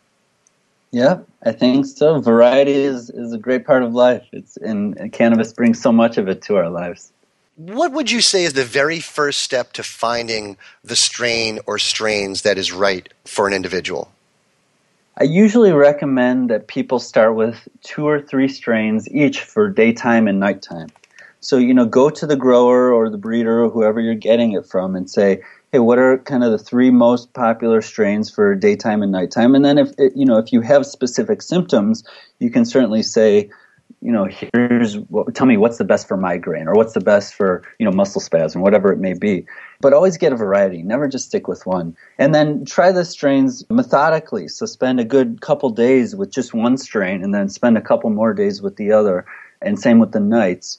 Yeah, 0.91 1.19
I 1.43 1.51
think 1.51 1.85
so. 1.85 2.21
Variety 2.21 2.71
is, 2.71 3.09
is 3.09 3.33
a 3.33 3.37
great 3.37 3.65
part 3.65 3.83
of 3.83 3.93
life. 3.93 4.25
It's 4.31 4.57
and 4.57 5.11
cannabis 5.11 5.51
brings 5.53 5.81
so 5.81 5.91
much 5.91 6.17
of 6.17 6.27
it 6.27 6.41
to 6.43 6.55
our 6.55 6.69
lives. 6.69 7.11
What 7.55 7.91
would 7.91 8.11
you 8.11 8.21
say 8.21 8.43
is 8.43 8.53
the 8.53 8.63
very 8.63 8.99
first 8.99 9.41
step 9.41 9.73
to 9.73 9.83
finding 9.83 10.57
the 10.83 10.95
strain 10.95 11.59
or 11.65 11.79
strains 11.79 12.43
that 12.43 12.57
is 12.57 12.71
right 12.71 13.11
for 13.25 13.47
an 13.47 13.53
individual? 13.53 14.11
I 15.19 15.23
usually 15.23 15.71
recommend 15.71 16.51
that 16.51 16.67
people 16.67 16.99
start 16.99 17.35
with 17.35 17.67
two 17.81 18.07
or 18.07 18.21
three 18.21 18.47
strains 18.47 19.09
each 19.09 19.41
for 19.41 19.67
daytime 19.67 20.27
and 20.27 20.39
nighttime. 20.39 20.89
So, 21.39 21.57
you 21.57 21.73
know, 21.73 21.85
go 21.85 22.11
to 22.11 22.27
the 22.27 22.35
grower 22.35 22.93
or 22.93 23.09
the 23.09 23.17
breeder 23.17 23.63
or 23.63 23.69
whoever 23.69 23.99
you're 23.99 24.13
getting 24.13 24.51
it 24.51 24.67
from 24.67 24.95
and 24.95 25.09
say, 25.09 25.41
what 25.83 25.99
are 25.99 26.17
kind 26.19 26.43
of 26.43 26.51
the 26.51 26.57
three 26.57 26.91
most 26.91 27.33
popular 27.33 27.81
strains 27.81 28.29
for 28.29 28.55
daytime 28.55 29.01
and 29.01 29.11
nighttime? 29.11 29.55
And 29.55 29.63
then 29.63 29.77
if 29.77 29.91
you 30.15 30.25
know 30.25 30.37
if 30.37 30.51
you 30.51 30.61
have 30.61 30.85
specific 30.85 31.41
symptoms, 31.41 32.03
you 32.39 32.49
can 32.49 32.65
certainly 32.65 33.03
say, 33.03 33.49
you 34.01 34.11
know, 34.11 34.25
here's 34.25 34.97
what, 34.97 35.33
tell 35.33 35.47
me 35.47 35.57
what's 35.57 35.77
the 35.77 35.83
best 35.83 36.07
for 36.07 36.17
migraine 36.17 36.67
or 36.67 36.73
what's 36.73 36.93
the 36.93 36.99
best 36.99 37.33
for 37.33 37.63
you 37.79 37.85
know 37.85 37.91
muscle 37.91 38.21
spasm, 38.21 38.61
whatever 38.61 38.91
it 38.91 38.99
may 38.99 39.13
be. 39.13 39.45
But 39.81 39.93
always 39.93 40.17
get 40.17 40.33
a 40.33 40.35
variety. 40.35 40.83
Never 40.83 41.07
just 41.07 41.25
stick 41.25 41.47
with 41.47 41.65
one. 41.65 41.95
And 42.17 42.33
then 42.33 42.65
try 42.65 42.91
the 42.91 43.05
strains 43.05 43.63
methodically. 43.69 44.47
So 44.47 44.65
spend 44.65 44.99
a 44.99 45.05
good 45.05 45.41
couple 45.41 45.69
days 45.69 46.15
with 46.15 46.31
just 46.31 46.53
one 46.53 46.77
strain, 46.77 47.23
and 47.23 47.33
then 47.33 47.49
spend 47.49 47.77
a 47.77 47.81
couple 47.81 48.09
more 48.09 48.33
days 48.33 48.61
with 48.61 48.75
the 48.77 48.91
other. 48.91 49.25
And 49.61 49.79
same 49.79 49.99
with 49.99 50.11
the 50.11 50.19
nights. 50.19 50.77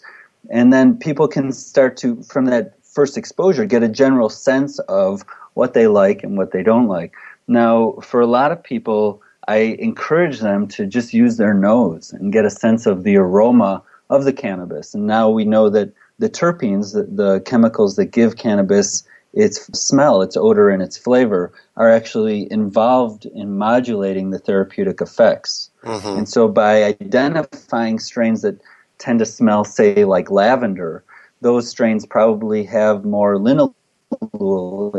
And 0.51 0.73
then 0.73 0.97
people 0.97 1.29
can 1.29 1.53
start 1.53 1.97
to 1.99 2.23
from 2.23 2.47
that 2.47 2.78
first 2.99 3.17
exposure 3.17 3.65
get 3.65 3.85
a 3.85 3.89
general 3.89 4.29
sense 4.29 4.81
of 4.81 5.25
what 5.55 5.73
they 5.73 5.87
like 5.87 6.25
and 6.25 6.37
what 6.37 6.51
they 6.51 6.65
don't 6.65 6.89
like. 6.89 7.13
Now, 7.47 7.93
for 8.03 8.21
a 8.21 8.27
lot 8.27 8.51
of 8.51 8.61
people, 8.61 9.23
I 9.47 9.77
encourage 9.79 10.41
them 10.41 10.67
to 10.75 10.85
just 10.85 11.15
use 11.15 11.37
their 11.37 11.55
nose 11.55 12.13
and 12.13 12.33
get 12.33 12.45
a 12.45 12.51
sense 12.51 12.87
of 12.87 13.05
the 13.05 13.17
aroma 13.17 13.85
of 14.11 14.25
the 14.25 14.33
cannabis. 14.33 14.95
And 14.95 15.07
now 15.07 15.31
we 15.31 15.45
know 15.45 15.71
that 15.71 15.93
the 16.19 16.29
terpenes, 16.29 16.93
the, 16.93 17.05
the 17.05 17.41
chemicals 17.43 17.95
that 17.95 18.07
give 18.07 18.37
cannabis 18.37 19.05
its 19.33 19.59
smell, 19.79 20.21
its 20.21 20.37
odor, 20.37 20.69
and 20.69 20.83
its 20.83 20.99
flavor 20.99 21.53
are 21.77 21.89
actually 21.89 22.51
involved 22.51 23.27
in 23.27 23.57
modulating 23.57 24.31
the 24.31 24.41
therapeutic 24.41 25.01
effects. 25.01 25.71
Mm-hmm. 25.85 26.19
And 26.19 26.29
so 26.29 26.49
by 26.49 26.83
identifying 26.83 28.01
strains 28.01 28.43
that 28.43 28.61
tend 28.99 29.21
to 29.21 29.25
smell, 29.27 29.65
say, 29.65 30.05
like 30.05 30.33
lavender, 30.33 31.05
those 31.41 31.69
strains 31.69 32.07
probably 32.07 32.65
have 32.65 33.05
more 33.05 33.37
linalool 33.37 33.75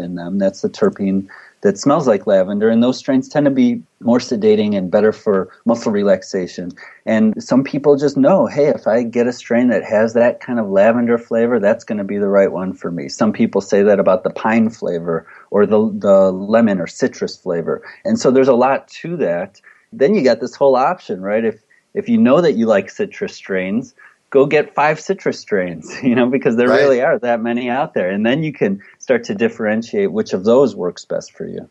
in 0.02 0.16
them. 0.16 0.38
That's 0.38 0.62
the 0.62 0.70
terpene 0.70 1.28
that 1.62 1.78
smells 1.78 2.08
like 2.08 2.26
lavender, 2.26 2.70
and 2.70 2.82
those 2.82 2.98
strains 2.98 3.28
tend 3.28 3.46
to 3.46 3.52
be 3.52 3.82
more 4.00 4.20
sedating 4.20 4.78
and 4.78 4.90
better 4.90 5.12
for 5.12 5.50
muscle 5.66 5.92
relaxation. 5.92 6.72
And 7.06 7.44
some 7.44 7.64
people 7.64 7.98
just 7.98 8.16
know, 8.16 8.46
hey, 8.46 8.68
if 8.68 8.88
I 8.88 9.04
get 9.04 9.28
a 9.28 9.34
strain 9.34 9.68
that 9.70 9.84
has 9.84 10.14
that 10.14 10.40
kind 10.40 10.60
of 10.60 10.70
lavender 10.70 11.18
flavor, 11.18 11.60
that's 11.60 11.84
going 11.84 11.98
to 11.98 12.06
be 12.06 12.18
the 12.18 12.30
right 12.30 12.52
one 12.52 12.74
for 12.74 12.92
me. 12.92 13.10
Some 13.10 13.34
people 13.34 13.60
say 13.60 13.84
that 13.84 14.00
about 14.00 14.24
the 14.24 14.30
pine 14.30 14.70
flavor 14.70 15.28
or 15.52 15.66
the 15.66 15.92
the 15.94 16.32
lemon 16.32 16.80
or 16.80 16.88
citrus 16.88 17.36
flavor. 17.36 17.82
And 18.06 18.18
so 18.18 18.32
there's 18.32 18.48
a 18.48 18.54
lot 18.54 18.88
to 19.02 19.18
that. 19.18 19.60
Then 19.92 20.16
you 20.16 20.24
got 20.24 20.40
this 20.40 20.56
whole 20.56 20.78
option, 20.78 21.22
right? 21.22 21.44
If 21.44 21.62
if 21.94 22.08
you 22.08 22.18
know 22.18 22.40
that 22.40 22.54
you 22.54 22.68
like 22.68 22.90
citrus 22.90 23.36
strains, 23.36 23.96
go 24.30 24.46
get 24.46 24.74
five 24.74 25.00
citrus 25.00 25.40
strains, 25.40 25.92
you 26.04 26.16
know, 26.16 26.28
because 26.28 26.56
there 26.56 26.70
right. 26.70 26.82
really 26.82 27.02
are 27.02 27.20
that 27.20 27.42
many 27.42 27.70
out 27.70 27.94
there. 27.94 28.10
And 28.10 28.26
then 28.26 28.44
you 28.44 28.54
can 28.54 28.82
start 29.00 29.24
to 29.26 29.36
differentiate 29.36 30.12
which 30.12 30.34
of 30.34 30.44
those 30.44 30.76
works 30.76 31.06
best 31.06 31.34
for 31.34 31.46
you. 31.46 31.70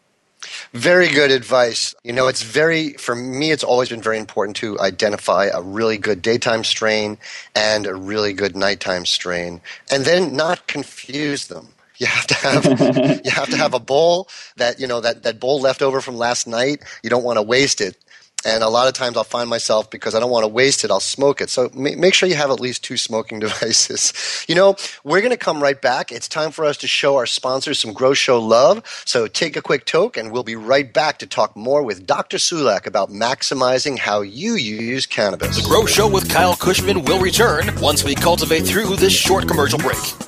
Very 0.72 1.08
good 1.08 1.30
advice. 1.30 1.94
You 2.04 2.12
know, 2.12 2.28
it's 2.28 2.42
very, 2.42 2.92
for 2.92 3.14
me, 3.14 3.50
it's 3.50 3.64
always 3.64 3.88
been 3.88 4.02
very 4.02 4.18
important 4.18 4.56
to 4.58 4.78
identify 4.78 5.46
a 5.52 5.60
really 5.60 5.98
good 5.98 6.22
daytime 6.22 6.62
strain 6.62 7.18
and 7.56 7.86
a 7.86 7.94
really 7.94 8.32
good 8.32 8.54
nighttime 8.54 9.04
strain, 9.04 9.60
and 9.90 10.04
then 10.04 10.36
not 10.36 10.66
confuse 10.66 11.48
them. 11.48 11.68
You 11.96 12.06
have 12.06 12.26
to 12.28 12.34
have 12.34 12.64
you 13.24 13.30
have 13.32 13.50
to 13.50 13.56
have 13.56 13.74
a 13.74 13.80
bowl 13.80 14.28
that 14.56 14.78
you 14.78 14.86
know 14.86 15.00
that 15.00 15.24
that 15.24 15.40
bowl 15.40 15.60
left 15.60 15.82
over 15.82 16.00
from 16.00 16.16
last 16.16 16.46
night. 16.46 16.84
You 17.02 17.10
don't 17.10 17.24
want 17.24 17.38
to 17.38 17.42
waste 17.42 17.80
it. 17.80 17.96
And 18.44 18.62
a 18.62 18.68
lot 18.68 18.86
of 18.86 18.94
times 18.94 19.16
I'll 19.16 19.24
find 19.24 19.50
myself 19.50 19.90
because 19.90 20.14
I 20.14 20.20
don't 20.20 20.30
want 20.30 20.44
to 20.44 20.48
waste 20.48 20.84
it, 20.84 20.90
I'll 20.90 21.00
smoke 21.00 21.40
it. 21.40 21.50
So 21.50 21.70
make 21.74 22.14
sure 22.14 22.28
you 22.28 22.36
have 22.36 22.50
at 22.50 22.60
least 22.60 22.84
two 22.84 22.96
smoking 22.96 23.38
devices. 23.40 24.12
You 24.48 24.54
know, 24.54 24.76
we're 25.02 25.20
going 25.20 25.32
to 25.32 25.36
come 25.36 25.60
right 25.62 25.80
back. 25.80 26.12
It's 26.12 26.28
time 26.28 26.52
for 26.52 26.64
us 26.64 26.76
to 26.78 26.86
show 26.86 27.16
our 27.16 27.26
sponsors 27.26 27.80
some 27.80 27.92
Grow 27.92 28.14
Show 28.14 28.40
love. 28.40 28.82
So 29.04 29.26
take 29.26 29.56
a 29.56 29.62
quick 29.62 29.86
toke 29.86 30.16
and 30.16 30.30
we'll 30.30 30.44
be 30.44 30.56
right 30.56 30.92
back 30.92 31.18
to 31.18 31.26
talk 31.26 31.56
more 31.56 31.82
with 31.82 32.06
Dr. 32.06 32.36
Sulak 32.36 32.86
about 32.86 33.10
maximizing 33.10 33.98
how 33.98 34.20
you 34.20 34.54
use 34.54 35.04
cannabis. 35.04 35.60
The 35.60 35.68
Grow 35.68 35.84
Show 35.86 36.08
with 36.08 36.30
Kyle 36.30 36.54
Kushman 36.54 37.08
will 37.08 37.20
return 37.20 37.70
once 37.80 38.04
we 38.04 38.14
cultivate 38.14 38.60
through 38.60 38.96
this 38.96 39.12
short 39.12 39.48
commercial 39.48 39.78
break. 39.78 40.27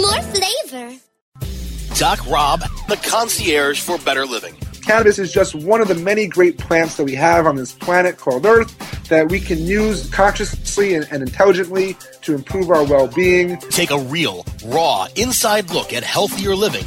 More 0.00 0.22
flavor. 0.22 0.98
Doc 1.94 2.26
Rob, 2.28 2.60
the 2.88 2.96
concierge 2.96 3.80
for 3.80 3.96
better 3.98 4.26
living. 4.26 4.54
Cannabis 4.82 5.18
is 5.18 5.32
just 5.32 5.54
one 5.54 5.80
of 5.80 5.88
the 5.88 5.94
many 5.94 6.26
great 6.26 6.58
plants 6.58 6.96
that 6.96 7.04
we 7.04 7.14
have 7.14 7.46
on 7.46 7.56
this 7.56 7.72
planet 7.72 8.18
called 8.18 8.44
Earth 8.44 8.76
that 9.08 9.30
we 9.30 9.40
can 9.40 9.58
use 9.58 10.08
consciously 10.10 10.94
and, 10.94 11.08
and 11.10 11.22
intelligently 11.22 11.96
to 12.22 12.34
improve 12.34 12.70
our 12.70 12.84
well 12.84 13.08
being. 13.08 13.56
Take 13.70 13.90
a 13.90 13.98
real, 13.98 14.44
raw, 14.66 15.08
inside 15.16 15.70
look 15.70 15.92
at 15.92 16.04
healthier 16.04 16.54
living 16.54 16.86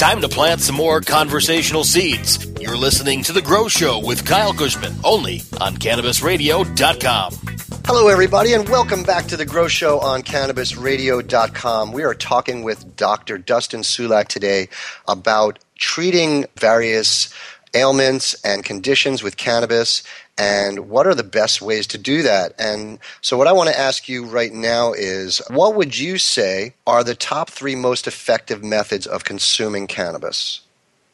Time 0.00 0.22
to 0.22 0.28
plant 0.30 0.62
some 0.62 0.76
more 0.76 1.02
conversational 1.02 1.84
seeds. 1.84 2.46
You're 2.58 2.74
listening 2.74 3.22
to 3.24 3.34
The 3.34 3.42
Grow 3.42 3.68
Show 3.68 3.98
with 4.02 4.24
Kyle 4.24 4.54
Kushman, 4.54 4.98
only 5.04 5.42
on 5.60 5.76
CannabisRadio.com. 5.76 7.34
Hello, 7.84 8.08
everybody, 8.08 8.54
and 8.54 8.66
welcome 8.66 9.02
back 9.02 9.26
to 9.26 9.36
The 9.36 9.44
Grow 9.44 9.68
Show 9.68 10.00
on 10.00 10.22
CannabisRadio.com. 10.22 11.92
We 11.92 12.02
are 12.02 12.14
talking 12.14 12.62
with 12.62 12.96
Dr. 12.96 13.36
Dustin 13.36 13.82
Sulak 13.82 14.28
today 14.28 14.70
about 15.06 15.58
treating 15.76 16.46
various 16.58 17.30
ailments 17.74 18.34
and 18.42 18.64
conditions 18.64 19.22
with 19.22 19.36
cannabis 19.36 20.02
and 20.40 20.88
what 20.88 21.06
are 21.06 21.14
the 21.14 21.22
best 21.22 21.60
ways 21.60 21.86
to 21.88 21.98
do 21.98 22.22
that? 22.22 22.54
And 22.58 22.98
so, 23.20 23.36
what 23.36 23.46
I 23.46 23.52
want 23.52 23.68
to 23.68 23.78
ask 23.78 24.08
you 24.08 24.24
right 24.24 24.52
now 24.52 24.92
is 24.92 25.42
what 25.50 25.74
would 25.74 25.98
you 25.98 26.16
say 26.16 26.74
are 26.86 27.04
the 27.04 27.14
top 27.14 27.50
three 27.50 27.76
most 27.76 28.06
effective 28.06 28.64
methods 28.64 29.06
of 29.06 29.24
consuming 29.24 29.86
cannabis? 29.86 30.62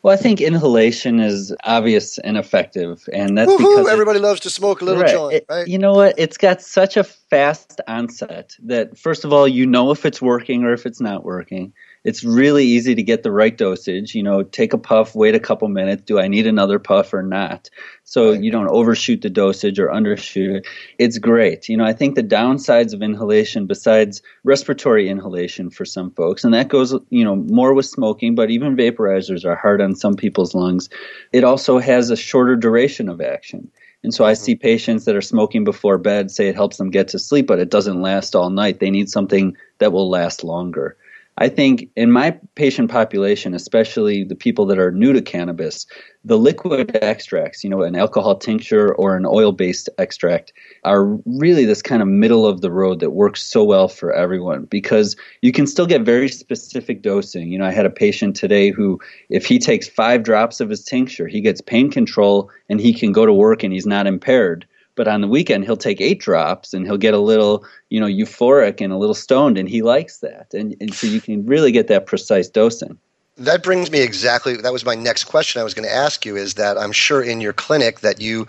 Well, 0.02 0.14
I 0.14 0.16
think 0.16 0.40
inhalation 0.40 1.18
is 1.18 1.52
obvious 1.64 2.18
and 2.18 2.37
effective, 2.37 3.09
and 3.12 3.37
that's 3.37 3.49
Woo-hoo, 3.49 3.78
because 3.78 3.88
everybody 3.88 4.21
loves 4.21 4.38
to 4.40 4.50
smoke 4.50 4.80
a 4.80 4.85
little 4.85 5.02
right, 5.02 5.11
joint. 5.11 5.35
It, 5.35 5.47
right? 5.49 5.66
You 5.66 5.78
know 5.78 5.95
what? 5.95 6.14
It's 6.16 6.38
got 6.38 6.62
such 6.62 6.97
a 6.97 7.02
fast 7.02 7.80
onset 7.88 8.54
that 8.62 8.97
first 8.97 9.25
of 9.25 9.33
all, 9.33 9.49
you 9.49 9.66
know 9.66 9.90
if 9.90 10.06
it's 10.06 10.23
working 10.23 10.62
or 10.62 10.73
if 10.73 10.87
it's 10.87 11.00
not 11.00 11.25
working 11.25 11.73
it's 12.06 12.22
really 12.22 12.64
easy 12.64 12.94
to 12.94 13.02
get 13.02 13.25
the 13.25 13.32
right 13.32 13.58
dosage. 13.58 14.14
You 14.14 14.22
know, 14.22 14.44
take 14.44 14.72
a 14.72 14.78
puff, 14.78 15.16
wait 15.16 15.34
a 15.34 15.40
couple 15.40 15.66
minutes. 15.66 16.04
Do 16.04 16.20
I 16.20 16.28
need 16.28 16.46
another 16.46 16.78
puff 16.78 17.12
or 17.12 17.25
not? 17.25 17.68
So 18.04 18.30
you 18.30 18.52
don't 18.52 18.68
overshoot 18.68 19.22
the 19.22 19.28
dosage 19.28 19.80
or 19.80 19.88
undershoot 19.88 20.58
it. 20.58 20.66
It's 21.00 21.18
great. 21.18 21.68
You 21.68 21.76
know, 21.76 21.84
I 21.84 21.92
think 21.92 22.14
the 22.14 22.22
downsides 22.22 22.94
of 22.94 23.02
inhalation, 23.02 23.66
besides 23.66 24.22
respiratory 24.44 25.08
inhalation 25.08 25.68
for 25.68 25.84
some 25.84 26.12
folks, 26.12 26.44
and 26.44 26.54
that 26.54 26.68
goes, 26.68 26.94
you 27.10 27.25
know, 27.25 27.34
more 27.34 27.75
with 27.75 27.86
smoking, 27.86 28.36
but 28.36 28.50
even 28.50 28.76
vaporizers 28.76 29.44
are 29.44 29.56
hard 29.56 29.82
on 29.82 29.96
some 29.96 30.14
people's 30.14 30.54
lungs. 30.54 30.88
It 31.32 31.42
also 31.42 31.80
has 31.80 32.10
a 32.10 32.16
shorter 32.16 32.54
duration 32.54 33.08
of 33.08 33.20
action. 33.20 33.68
And 34.04 34.14
so 34.14 34.25
I 34.25 34.34
mm-hmm. 34.34 34.44
see 34.44 34.54
patients 34.54 35.06
that 35.06 35.16
are 35.16 35.20
smoking 35.20 35.64
before 35.64 35.98
bed 35.98 36.30
say 36.30 36.46
it 36.46 36.54
helps 36.54 36.76
them 36.76 36.90
get 36.90 37.08
to 37.08 37.18
sleep, 37.18 37.48
but 37.48 37.58
it 37.58 37.70
doesn't 37.70 38.00
last 38.00 38.36
all 38.36 38.50
night. 38.50 38.78
They 38.78 38.92
need 38.92 39.10
something 39.10 39.56
that 39.78 39.92
will 39.92 40.08
last 40.08 40.44
longer. 40.44 40.96
I 41.38 41.50
think 41.50 41.90
in 41.96 42.10
my 42.10 42.38
patient 42.54 42.90
population, 42.90 43.52
especially 43.52 44.24
the 44.24 44.34
people 44.34 44.64
that 44.66 44.78
are 44.78 44.90
new 44.90 45.12
to 45.12 45.20
cannabis, 45.20 45.86
the 46.24 46.38
liquid 46.38 46.96
extracts, 47.02 47.62
you 47.62 47.68
know, 47.68 47.82
an 47.82 47.94
alcohol 47.94 48.36
tincture 48.38 48.94
or 48.94 49.16
an 49.16 49.26
oil 49.26 49.52
based 49.52 49.90
extract, 49.98 50.54
are 50.84 51.04
really 51.26 51.66
this 51.66 51.82
kind 51.82 52.00
of 52.00 52.08
middle 52.08 52.46
of 52.46 52.62
the 52.62 52.70
road 52.70 53.00
that 53.00 53.10
works 53.10 53.42
so 53.42 53.62
well 53.62 53.86
for 53.86 54.14
everyone 54.14 54.64
because 54.64 55.14
you 55.42 55.52
can 55.52 55.66
still 55.66 55.86
get 55.86 56.02
very 56.02 56.28
specific 56.28 57.02
dosing. 57.02 57.50
You 57.50 57.58
know, 57.58 57.66
I 57.66 57.72
had 57.72 57.86
a 57.86 57.90
patient 57.90 58.34
today 58.34 58.70
who, 58.70 58.98
if 59.28 59.44
he 59.44 59.58
takes 59.58 59.86
five 59.86 60.22
drops 60.22 60.60
of 60.60 60.70
his 60.70 60.84
tincture, 60.84 61.26
he 61.26 61.42
gets 61.42 61.60
pain 61.60 61.90
control 61.90 62.50
and 62.70 62.80
he 62.80 62.94
can 62.94 63.12
go 63.12 63.26
to 63.26 63.34
work 63.34 63.62
and 63.62 63.74
he's 63.74 63.86
not 63.86 64.06
impaired 64.06 64.66
but 64.96 65.06
on 65.06 65.20
the 65.20 65.28
weekend 65.28 65.64
he'll 65.64 65.76
take 65.76 66.00
eight 66.00 66.20
drops 66.20 66.74
and 66.74 66.86
he'll 66.86 66.96
get 66.96 67.14
a 67.14 67.18
little 67.18 67.64
you 67.90 68.00
know 68.00 68.06
euphoric 68.06 68.80
and 68.80 68.92
a 68.92 68.96
little 68.96 69.14
stoned 69.14 69.56
and 69.56 69.68
he 69.68 69.82
likes 69.82 70.18
that 70.18 70.52
and, 70.52 70.74
and 70.80 70.92
so 70.92 71.06
you 71.06 71.20
can 71.20 71.46
really 71.46 71.70
get 71.70 71.88
that 71.88 72.06
precise 72.06 72.48
dosing 72.48 72.98
that 73.38 73.62
brings 73.62 73.90
me 73.90 74.00
exactly 74.00 74.56
that 74.56 74.72
was 74.72 74.84
my 74.84 74.94
next 74.94 75.24
question 75.24 75.60
i 75.60 75.64
was 75.64 75.74
going 75.74 75.88
to 75.88 75.94
ask 75.94 76.26
you 76.26 76.36
is 76.36 76.54
that 76.54 76.76
i'm 76.76 76.92
sure 76.92 77.22
in 77.22 77.40
your 77.40 77.52
clinic 77.52 78.00
that 78.00 78.20
you 78.20 78.46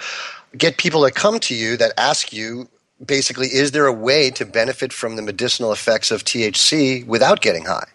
get 0.57 0.77
people 0.77 1.01
that 1.01 1.13
come 1.13 1.39
to 1.39 1.53
you 1.53 1.77
that 1.77 1.91
ask 1.97 2.33
you 2.33 2.67
basically, 3.05 3.47
is 3.47 3.71
there 3.71 3.85
a 3.85 3.93
way 3.93 4.31
to 4.31 4.45
benefit 4.45 4.91
from 4.91 5.15
the 5.15 5.21
medicinal 5.21 5.71
effects 5.71 6.11
of 6.11 6.23
THC 6.23 7.05
without 7.05 7.41
getting 7.41 7.65
high? 7.65 7.87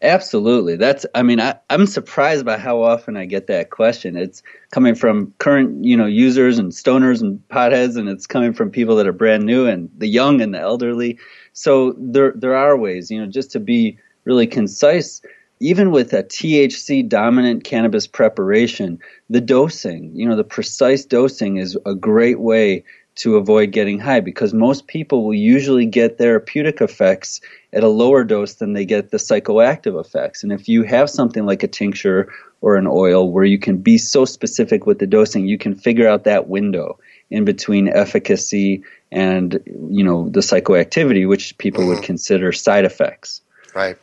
Absolutely. 0.00 0.76
That's 0.76 1.04
I 1.16 1.22
mean, 1.22 1.40
I, 1.40 1.56
I'm 1.70 1.86
surprised 1.86 2.44
by 2.44 2.56
how 2.56 2.82
often 2.82 3.16
I 3.16 3.24
get 3.24 3.48
that 3.48 3.70
question. 3.70 4.16
It's 4.16 4.42
coming 4.70 4.94
from 4.94 5.34
current, 5.38 5.84
you 5.84 5.96
know, 5.96 6.06
users 6.06 6.56
and 6.58 6.70
stoners 6.70 7.20
and 7.20 7.40
potheads 7.48 7.96
and 7.96 8.08
it's 8.08 8.26
coming 8.26 8.52
from 8.52 8.70
people 8.70 8.94
that 8.96 9.08
are 9.08 9.12
brand 9.12 9.44
new 9.44 9.66
and 9.66 9.90
the 9.98 10.06
young 10.06 10.40
and 10.40 10.54
the 10.54 10.60
elderly. 10.60 11.18
So 11.52 11.96
there 11.98 12.32
there 12.36 12.54
are 12.54 12.76
ways, 12.76 13.10
you 13.10 13.20
know, 13.20 13.26
just 13.30 13.50
to 13.52 13.60
be 13.60 13.98
really 14.24 14.46
concise, 14.46 15.20
even 15.58 15.90
with 15.90 16.12
a 16.12 16.22
THC 16.22 17.08
dominant 17.08 17.64
cannabis 17.64 18.06
preparation, 18.06 19.00
the 19.30 19.40
dosing, 19.40 20.14
you 20.14 20.28
know, 20.28 20.36
the 20.36 20.44
precise 20.44 21.04
dosing 21.04 21.56
is 21.56 21.76
a 21.86 21.96
great 21.96 22.38
way 22.38 22.84
to 23.18 23.36
avoid 23.36 23.72
getting 23.72 23.98
high 23.98 24.20
because 24.20 24.54
most 24.54 24.86
people 24.86 25.24
will 25.24 25.34
usually 25.34 25.86
get 25.86 26.18
therapeutic 26.18 26.80
effects 26.80 27.40
at 27.72 27.82
a 27.82 27.88
lower 27.88 28.24
dose 28.24 28.54
than 28.54 28.72
they 28.72 28.84
get 28.84 29.10
the 29.10 29.16
psychoactive 29.16 30.00
effects. 30.00 30.42
And 30.42 30.52
if 30.52 30.68
you 30.68 30.84
have 30.84 31.10
something 31.10 31.44
like 31.44 31.62
a 31.62 31.68
tincture 31.68 32.32
or 32.60 32.76
an 32.76 32.86
oil 32.86 33.30
where 33.30 33.44
you 33.44 33.58
can 33.58 33.78
be 33.78 33.98
so 33.98 34.24
specific 34.24 34.86
with 34.86 35.00
the 35.00 35.06
dosing, 35.06 35.46
you 35.46 35.58
can 35.58 35.74
figure 35.74 36.08
out 36.08 36.24
that 36.24 36.48
window 36.48 36.98
in 37.30 37.44
between 37.44 37.88
efficacy 37.88 38.82
and 39.10 39.60
you 39.90 40.04
know 40.04 40.28
the 40.28 40.40
psychoactivity, 40.40 41.28
which 41.28 41.58
people 41.58 41.82
mm-hmm. 41.82 41.96
would 41.96 42.04
consider 42.04 42.52
side 42.52 42.84
effects. 42.84 43.42
Right. 43.74 43.96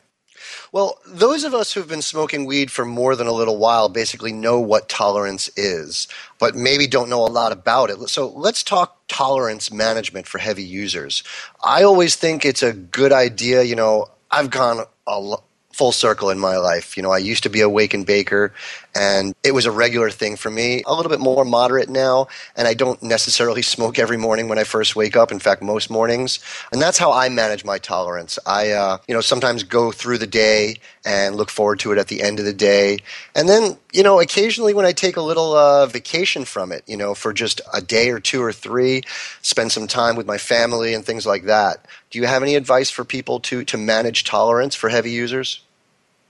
Well, 0.71 1.00
those 1.05 1.43
of 1.43 1.53
us 1.53 1.74
who've 1.74 1.88
been 1.88 2.01
smoking 2.01 2.45
weed 2.45 2.71
for 2.71 2.85
more 2.85 3.15
than 3.15 3.27
a 3.27 3.31
little 3.31 3.57
while 3.57 3.89
basically 3.89 4.33
know 4.33 4.59
what 4.59 4.89
tolerance 4.89 5.50
is, 5.55 6.07
but 6.39 6.55
maybe 6.55 6.88
don't 6.88 7.09
know 7.09 7.25
a 7.25 7.27
lot 7.27 7.51
about 7.51 7.89
it. 7.89 7.97
So 8.09 8.29
let's 8.29 8.63
talk 8.63 9.00
tolerance 9.07 9.71
management 9.71 10.27
for 10.27 10.38
heavy 10.39 10.63
users. 10.63 11.24
I 11.63 11.83
always 11.83 12.15
think 12.15 12.45
it's 12.45 12.63
a 12.63 12.74
good 12.74 13.12
idea. 13.12 13.63
You 13.63 13.75
know, 13.75 14.09
I've 14.31 14.50
gone 14.50 14.85
a, 15.07 15.38
full 15.75 15.91
circle 15.91 16.29
in 16.29 16.39
my 16.39 16.55
life. 16.55 16.95
You 16.95 17.03
know, 17.03 17.12
I 17.12 17.17
used 17.17 17.43
to 17.43 17.50
be 17.50 17.59
a 17.59 17.67
wake 17.67 17.93
and 17.93 18.05
baker, 18.05 18.53
and 18.95 19.35
it 19.43 19.53
was 19.53 19.65
a 19.65 19.71
regular 19.71 20.09
thing 20.09 20.37
for 20.37 20.49
me. 20.49 20.81
A 20.85 20.93
little 20.93 21.09
bit 21.09 21.19
more 21.19 21.45
moderate 21.45 21.89
now, 21.89 22.27
and 22.55 22.67
I 22.67 22.73
don't 22.73 23.01
necessarily 23.03 23.61
smoke 23.75 23.99
every 23.99 24.17
morning 24.17 24.47
when 24.47 24.57
I 24.57 24.63
first 24.63 24.95
wake 24.95 25.15
up. 25.15 25.31
In 25.31 25.39
fact, 25.39 25.61
most 25.61 25.89
mornings, 25.89 26.39
and 26.71 26.81
that's 26.81 26.97
how 26.97 27.11
I 27.11 27.29
manage 27.29 27.65
my 27.65 27.77
tolerance. 27.77 28.39
I, 28.45 28.71
uh, 28.71 28.97
you 29.07 29.13
know, 29.13 29.21
sometimes 29.21 29.63
go 29.63 29.91
through 29.91 30.19
the 30.19 30.27
day 30.27 30.77
and 31.05 31.35
look 31.35 31.49
forward 31.51 31.79
to 31.79 31.91
it 31.91 31.97
at 31.97 32.07
the 32.07 32.23
end 32.23 32.39
of 32.39 32.45
the 32.45 32.53
day, 32.53 32.99
and 33.35 33.49
then, 33.49 33.77
you 33.93 34.03
know, 34.03 34.19
occasionally 34.19 34.73
when 34.73 34.85
I 34.85 34.91
take 34.93 35.17
a 35.17 35.21
little 35.21 35.53
uh, 35.53 35.85
vacation 35.85 36.45
from 36.45 36.71
it, 36.71 36.83
you 36.87 36.97
know, 36.97 37.13
for 37.13 37.33
just 37.33 37.61
a 37.73 37.81
day 37.81 38.09
or 38.09 38.19
two 38.19 38.41
or 38.41 38.53
three, 38.53 39.03
spend 39.41 39.71
some 39.71 39.87
time 39.87 40.15
with 40.15 40.25
my 40.25 40.37
family 40.37 40.93
and 40.93 41.05
things 41.05 41.25
like 41.25 41.43
that. 41.43 41.85
Do 42.09 42.19
you 42.19 42.25
have 42.25 42.43
any 42.43 42.55
advice 42.55 42.89
for 42.89 43.03
people 43.03 43.39
to 43.41 43.63
to 43.65 43.77
manage 43.77 44.23
tolerance 44.23 44.75
for 44.75 44.89
heavy 44.89 45.11
users? 45.11 45.64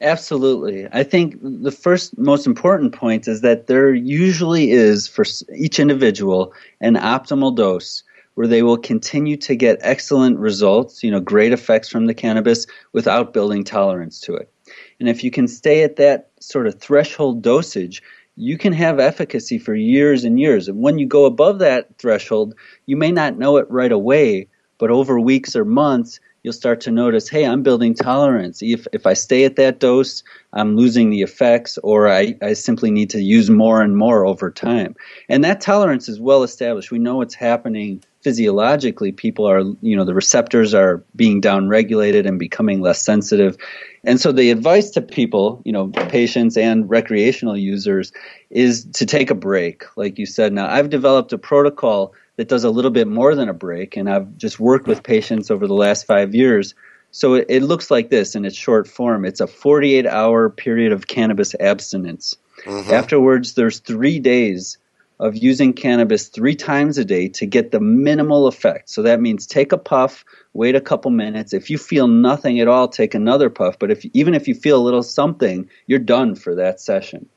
Absolutely. 0.01 0.87
I 0.91 1.03
think 1.03 1.37
the 1.41 1.71
first 1.71 2.17
most 2.17 2.45
important 2.45 2.93
point 2.93 3.27
is 3.27 3.41
that 3.41 3.67
there 3.67 3.93
usually 3.93 4.71
is 4.71 5.07
for 5.07 5.23
each 5.55 5.79
individual 5.79 6.53
an 6.81 6.95
optimal 6.95 7.55
dose 7.55 8.03
where 8.33 8.47
they 8.47 8.61
will 8.61 8.77
continue 8.77 9.37
to 9.37 9.55
get 9.55 9.77
excellent 9.79 10.37
results, 10.37 11.01
you 11.01 11.09
know, 11.09 11.21
great 11.21 11.53
effects 11.53 11.87
from 11.87 12.05
the 12.05 12.13
cannabis 12.13 12.67
without 12.91 13.33
building 13.33 13.63
tolerance 13.63 14.19
to 14.19 14.35
it. 14.35 14.51
And 14.99 15.07
if 15.07 15.23
you 15.23 15.31
can 15.31 15.47
stay 15.47 15.83
at 15.83 15.95
that 15.95 16.29
sort 16.41 16.67
of 16.67 16.79
threshold 16.79 17.41
dosage, 17.41 18.03
you 18.35 18.57
can 18.57 18.73
have 18.73 18.99
efficacy 18.99 19.57
for 19.57 19.73
years 19.73 20.25
and 20.25 20.37
years. 20.37 20.67
And 20.67 20.81
when 20.81 20.99
you 20.99 21.07
go 21.07 21.23
above 21.23 21.59
that 21.59 21.97
threshold, 21.97 22.53
you 22.85 22.97
may 22.97 23.11
not 23.11 23.37
know 23.37 23.55
it 23.55 23.71
right 23.71 23.93
away, 23.93 24.49
but 24.77 24.91
over 24.91 25.17
weeks 25.17 25.55
or 25.55 25.63
months, 25.63 26.19
you'll 26.45 26.53
start 26.53 26.79
to 26.79 26.91
notice, 26.91 27.27
hey, 27.27 27.43
I'm 27.43 27.63
building 27.63 27.95
tolerance. 27.95 28.61
If, 28.61 28.85
if 28.93 29.07
I 29.07 29.13
stay 29.13 29.45
at 29.45 29.55
that 29.55 29.79
dose, 29.79 30.21
I'm 30.53 30.77
losing 30.77 31.09
the 31.09 31.23
effects, 31.23 31.79
or 31.79 32.07
I, 32.07 32.35
I 32.39 32.53
simply 32.53 32.91
need 32.91 33.09
to 33.09 33.19
use 33.19 33.49
more 33.49 33.81
and 33.81 33.97
more 33.97 34.27
over 34.27 34.51
time. 34.51 34.95
And 35.27 35.43
that 35.43 35.59
tolerance 35.59 36.07
is 36.07 36.19
well 36.19 36.43
established. 36.43 36.91
We 36.91 36.99
know 36.99 37.15
what's 37.15 37.33
happening 37.33 38.03
physiologically. 38.25 39.11
People 39.11 39.47
are, 39.47 39.61
you 39.83 39.95
know, 39.95 40.03
the 40.03 40.15
receptors 40.15 40.73
are 40.73 41.03
being 41.15 41.43
downregulated 41.43 42.27
and 42.27 42.39
becoming 42.39 42.81
less 42.81 42.99
sensitive. 42.99 43.55
And 44.03 44.19
so 44.19 44.31
the 44.31 44.49
advice 44.49 44.89
to 44.91 45.01
people, 45.03 45.61
you 45.63 45.71
know, 45.71 45.89
patients 45.89 46.57
and 46.57 46.89
recreational 46.89 47.55
users 47.55 48.11
is 48.49 48.85
to 48.93 49.05
take 49.05 49.29
a 49.29 49.35
break, 49.35 49.83
like 49.95 50.17
you 50.17 50.25
said. 50.25 50.53
Now, 50.53 50.67
I've 50.67 50.89
developed 50.89 51.33
a 51.33 51.37
protocol 51.37 52.15
that 52.37 52.47
does 52.47 52.63
a 52.63 52.71
little 52.71 52.89
bit 52.89 53.07
more 53.07 53.35
than 53.35 53.47
a 53.47 53.53
break. 53.53 53.95
And 53.95 54.09
I've 54.09 54.35
just 54.37 54.59
worked 54.59 54.87
with 54.87 55.03
patients 55.03 55.51
over 55.51 55.67
the 55.67 55.75
last 55.75 56.07
five 56.07 56.33
years. 56.33 56.73
So 57.11 57.35
it, 57.35 57.45
it 57.47 57.61
looks 57.61 57.91
like 57.91 58.09
this 58.09 58.33
in 58.33 58.43
its 58.43 58.57
short 58.57 58.87
form 58.87 59.23
it's 59.23 59.39
a 59.39 59.45
48 59.45 60.07
hour 60.07 60.49
period 60.49 60.93
of 60.93 61.05
cannabis 61.05 61.53
abstinence. 61.59 62.37
Mm-hmm. 62.63 62.89
Afterwards, 62.91 63.53
there's 63.53 63.77
three 63.77 64.17
days 64.17 64.79
of 65.19 65.35
using 65.35 65.73
cannabis 65.73 66.27
three 66.27 66.55
times 66.55 66.97
a 66.97 67.05
day 67.05 67.27
to 67.29 67.45
get 67.45 67.71
the 67.71 67.79
minimal 67.79 68.47
effect. 68.47 68.89
So 68.89 69.01
that 69.03 69.21
means 69.21 69.47
take 69.47 69.71
a 69.71 69.77
puff, 69.77 70.25
wait 70.53 70.75
a 70.75 70.81
couple 70.81 71.11
minutes. 71.11 71.53
If 71.53 71.69
you 71.69 71.77
feel 71.77 72.07
nothing 72.07 72.59
at 72.59 72.67
all, 72.67 72.87
take 72.87 73.13
another 73.13 73.49
puff. 73.49 73.79
But 73.79 73.91
if 73.91 74.05
even 74.13 74.33
if 74.33 74.47
you 74.47 74.55
feel 74.55 74.77
a 74.77 74.83
little 74.83 75.03
something, 75.03 75.69
you're 75.87 75.99
done 75.99 76.35
for 76.35 76.55
that 76.55 76.81
session. 76.81 77.29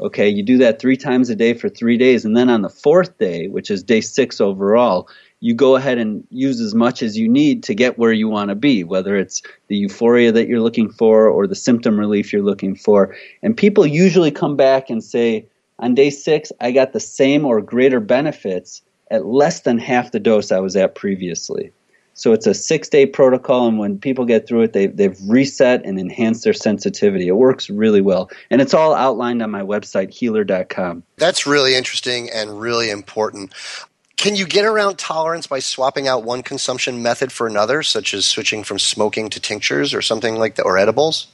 Okay, 0.00 0.30
you 0.30 0.42
do 0.42 0.56
that 0.58 0.80
three 0.80 0.96
times 0.96 1.28
a 1.28 1.36
day 1.36 1.52
for 1.52 1.68
three 1.68 1.98
days, 1.98 2.24
and 2.24 2.34
then 2.34 2.48
on 2.48 2.62
the 2.62 2.70
fourth 2.70 3.18
day, 3.18 3.48
which 3.48 3.70
is 3.70 3.82
day 3.82 4.00
six 4.00 4.40
overall, 4.40 5.10
you 5.40 5.52
go 5.52 5.76
ahead 5.76 5.98
and 5.98 6.26
use 6.30 6.58
as 6.58 6.74
much 6.74 7.02
as 7.02 7.18
you 7.18 7.28
need 7.28 7.62
to 7.64 7.74
get 7.74 7.98
where 7.98 8.12
you 8.12 8.26
want 8.26 8.48
to 8.48 8.54
be, 8.54 8.82
whether 8.82 9.14
it's 9.14 9.42
the 9.68 9.76
euphoria 9.76 10.32
that 10.32 10.48
you're 10.48 10.62
looking 10.62 10.90
for 10.90 11.28
or 11.28 11.46
the 11.46 11.54
symptom 11.54 12.00
relief 12.00 12.32
you're 12.32 12.42
looking 12.42 12.74
for. 12.74 13.14
And 13.42 13.54
people 13.54 13.86
usually 13.86 14.30
come 14.30 14.56
back 14.56 14.88
and 14.88 15.04
say, 15.04 15.46
on 15.80 15.94
day 15.94 16.10
six, 16.10 16.52
I 16.60 16.70
got 16.72 16.92
the 16.92 17.00
same 17.00 17.44
or 17.44 17.60
greater 17.60 18.00
benefits 18.00 18.82
at 19.10 19.26
less 19.26 19.60
than 19.60 19.78
half 19.78 20.12
the 20.12 20.20
dose 20.20 20.52
I 20.52 20.60
was 20.60 20.76
at 20.76 20.94
previously. 20.94 21.72
So 22.14 22.34
it's 22.34 22.46
a 22.46 22.52
six 22.52 22.88
day 22.88 23.06
protocol, 23.06 23.66
and 23.66 23.78
when 23.78 23.98
people 23.98 24.26
get 24.26 24.46
through 24.46 24.62
it, 24.62 24.72
they, 24.74 24.88
they've 24.88 25.18
reset 25.26 25.84
and 25.86 25.98
enhanced 25.98 26.44
their 26.44 26.52
sensitivity. 26.52 27.28
It 27.28 27.36
works 27.36 27.70
really 27.70 28.02
well. 28.02 28.30
And 28.50 28.60
it's 28.60 28.74
all 28.74 28.94
outlined 28.94 29.42
on 29.42 29.50
my 29.50 29.62
website, 29.62 30.12
healer.com. 30.12 31.02
That's 31.16 31.46
really 31.46 31.74
interesting 31.74 32.28
and 32.30 32.60
really 32.60 32.90
important. 32.90 33.54
Can 34.18 34.36
you 34.36 34.44
get 34.44 34.66
around 34.66 34.98
tolerance 34.98 35.46
by 35.46 35.60
swapping 35.60 36.06
out 36.06 36.22
one 36.22 36.42
consumption 36.42 37.02
method 37.02 37.32
for 37.32 37.46
another, 37.46 37.82
such 37.82 38.12
as 38.12 38.26
switching 38.26 38.64
from 38.64 38.78
smoking 38.78 39.30
to 39.30 39.40
tinctures 39.40 39.94
or 39.94 40.02
something 40.02 40.34
like 40.34 40.56
that, 40.56 40.64
or 40.64 40.76
edibles? 40.76 41.28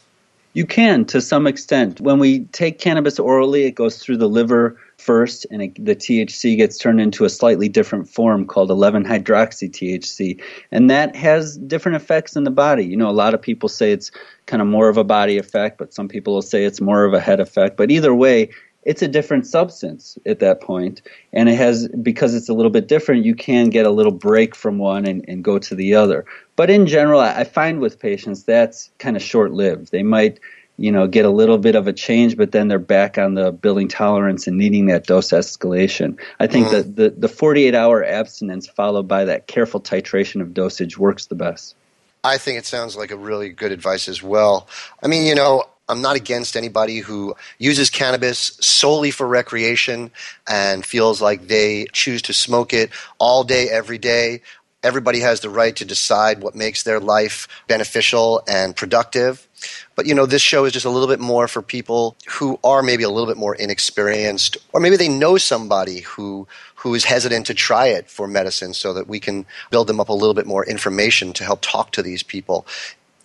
You 0.56 0.64
can 0.64 1.04
to 1.04 1.20
some 1.20 1.46
extent. 1.46 2.00
When 2.00 2.18
we 2.18 2.46
take 2.46 2.78
cannabis 2.78 3.18
orally, 3.18 3.64
it 3.64 3.72
goes 3.72 3.98
through 3.98 4.16
the 4.16 4.26
liver 4.26 4.80
first, 4.96 5.44
and 5.50 5.60
it, 5.60 5.84
the 5.84 5.94
THC 5.94 6.56
gets 6.56 6.78
turned 6.78 6.98
into 6.98 7.26
a 7.26 7.28
slightly 7.28 7.68
different 7.68 8.08
form 8.08 8.46
called 8.46 8.70
11 8.70 9.04
hydroxy 9.04 9.70
THC. 9.70 10.42
And 10.72 10.88
that 10.88 11.14
has 11.14 11.58
different 11.58 11.96
effects 11.96 12.36
in 12.36 12.44
the 12.44 12.50
body. 12.50 12.86
You 12.86 12.96
know, 12.96 13.10
a 13.10 13.12
lot 13.12 13.34
of 13.34 13.42
people 13.42 13.68
say 13.68 13.92
it's 13.92 14.10
kind 14.46 14.62
of 14.62 14.66
more 14.66 14.88
of 14.88 14.96
a 14.96 15.04
body 15.04 15.36
effect, 15.36 15.76
but 15.76 15.92
some 15.92 16.08
people 16.08 16.32
will 16.32 16.40
say 16.40 16.64
it's 16.64 16.80
more 16.80 17.04
of 17.04 17.12
a 17.12 17.20
head 17.20 17.38
effect. 17.38 17.76
But 17.76 17.90
either 17.90 18.14
way, 18.14 18.48
it's 18.86 19.02
a 19.02 19.08
different 19.08 19.46
substance 19.46 20.16
at 20.24 20.38
that 20.38 20.62
point 20.62 21.02
and 21.34 21.50
it 21.50 21.56
has 21.56 21.88
because 21.88 22.34
it's 22.34 22.48
a 22.48 22.54
little 22.54 22.70
bit 22.70 22.88
different 22.88 23.24
you 23.24 23.34
can 23.34 23.68
get 23.68 23.84
a 23.84 23.90
little 23.90 24.12
break 24.12 24.54
from 24.54 24.78
one 24.78 25.04
and, 25.04 25.24
and 25.28 25.44
go 25.44 25.58
to 25.58 25.74
the 25.74 25.94
other 25.94 26.24
but 26.54 26.70
in 26.70 26.86
general 26.86 27.20
i 27.20 27.44
find 27.44 27.80
with 27.80 28.00
patients 28.00 28.44
that's 28.44 28.90
kind 28.98 29.16
of 29.16 29.22
short 29.22 29.52
lived 29.52 29.92
they 29.92 30.02
might 30.02 30.40
you 30.78 30.92
know, 30.92 31.06
get 31.06 31.24
a 31.24 31.30
little 31.30 31.58
bit 31.58 31.74
of 31.74 31.86
a 31.86 31.92
change, 31.92 32.36
but 32.36 32.52
then 32.52 32.68
they're 32.68 32.78
back 32.78 33.16
on 33.16 33.34
the 33.34 33.50
building 33.50 33.88
tolerance 33.88 34.46
and 34.46 34.58
needing 34.58 34.86
that 34.86 35.06
dose 35.06 35.30
escalation. 35.30 36.18
I 36.38 36.46
think 36.46 36.66
mm-hmm. 36.66 36.76
that 36.76 36.96
the, 36.96 37.20
the 37.20 37.28
48 37.28 37.74
hour 37.74 38.04
abstinence 38.04 38.66
followed 38.66 39.08
by 39.08 39.24
that 39.24 39.46
careful 39.46 39.80
titration 39.80 40.42
of 40.42 40.52
dosage 40.52 40.98
works 40.98 41.26
the 41.26 41.34
best. 41.34 41.74
I 42.22 42.38
think 42.38 42.58
it 42.58 42.66
sounds 42.66 42.96
like 42.96 43.10
a 43.10 43.16
really 43.16 43.50
good 43.50 43.72
advice 43.72 44.08
as 44.08 44.22
well. 44.22 44.68
I 45.02 45.06
mean, 45.06 45.26
you 45.26 45.34
know, 45.34 45.64
I'm 45.88 46.02
not 46.02 46.16
against 46.16 46.56
anybody 46.56 46.98
who 46.98 47.36
uses 47.58 47.90
cannabis 47.90 48.58
solely 48.60 49.10
for 49.10 49.26
recreation 49.26 50.10
and 50.48 50.84
feels 50.84 51.22
like 51.22 51.46
they 51.46 51.86
choose 51.92 52.22
to 52.22 52.32
smoke 52.32 52.72
it 52.72 52.90
all 53.18 53.44
day, 53.44 53.68
every 53.68 53.98
day. 53.98 54.42
Everybody 54.82 55.20
has 55.20 55.40
the 55.40 55.50
right 55.50 55.74
to 55.76 55.84
decide 55.84 56.42
what 56.42 56.54
makes 56.54 56.82
their 56.82 57.00
life 57.00 57.48
beneficial 57.68 58.42
and 58.48 58.74
productive. 58.74 59.46
But 59.94 60.06
you 60.06 60.14
know, 60.14 60.26
this 60.26 60.42
show 60.42 60.64
is 60.64 60.72
just 60.72 60.86
a 60.86 60.90
little 60.90 61.08
bit 61.08 61.20
more 61.20 61.48
for 61.48 61.62
people 61.62 62.16
who 62.28 62.58
are 62.62 62.82
maybe 62.82 63.02
a 63.02 63.10
little 63.10 63.26
bit 63.26 63.38
more 63.38 63.54
inexperienced, 63.54 64.58
or 64.72 64.80
maybe 64.80 64.96
they 64.96 65.08
know 65.08 65.38
somebody 65.38 66.00
who 66.00 66.46
who 66.74 66.94
is 66.94 67.04
hesitant 67.04 67.46
to 67.46 67.54
try 67.54 67.86
it 67.86 68.08
for 68.08 68.28
medicine, 68.28 68.74
so 68.74 68.92
that 68.92 69.08
we 69.08 69.18
can 69.18 69.46
build 69.70 69.86
them 69.86 69.98
up 69.98 70.08
a 70.08 70.12
little 70.12 70.34
bit 70.34 70.46
more 70.46 70.64
information 70.66 71.32
to 71.32 71.44
help 71.44 71.60
talk 71.62 71.90
to 71.92 72.02
these 72.02 72.22
people. 72.22 72.66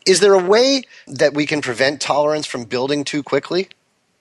Is 0.05 0.19
there 0.19 0.33
a 0.33 0.43
way 0.43 0.83
that 1.07 1.33
we 1.33 1.45
can 1.45 1.61
prevent 1.61 2.01
tolerance 2.01 2.45
from 2.45 2.65
building 2.65 3.03
too 3.03 3.21
quickly? 3.23 3.69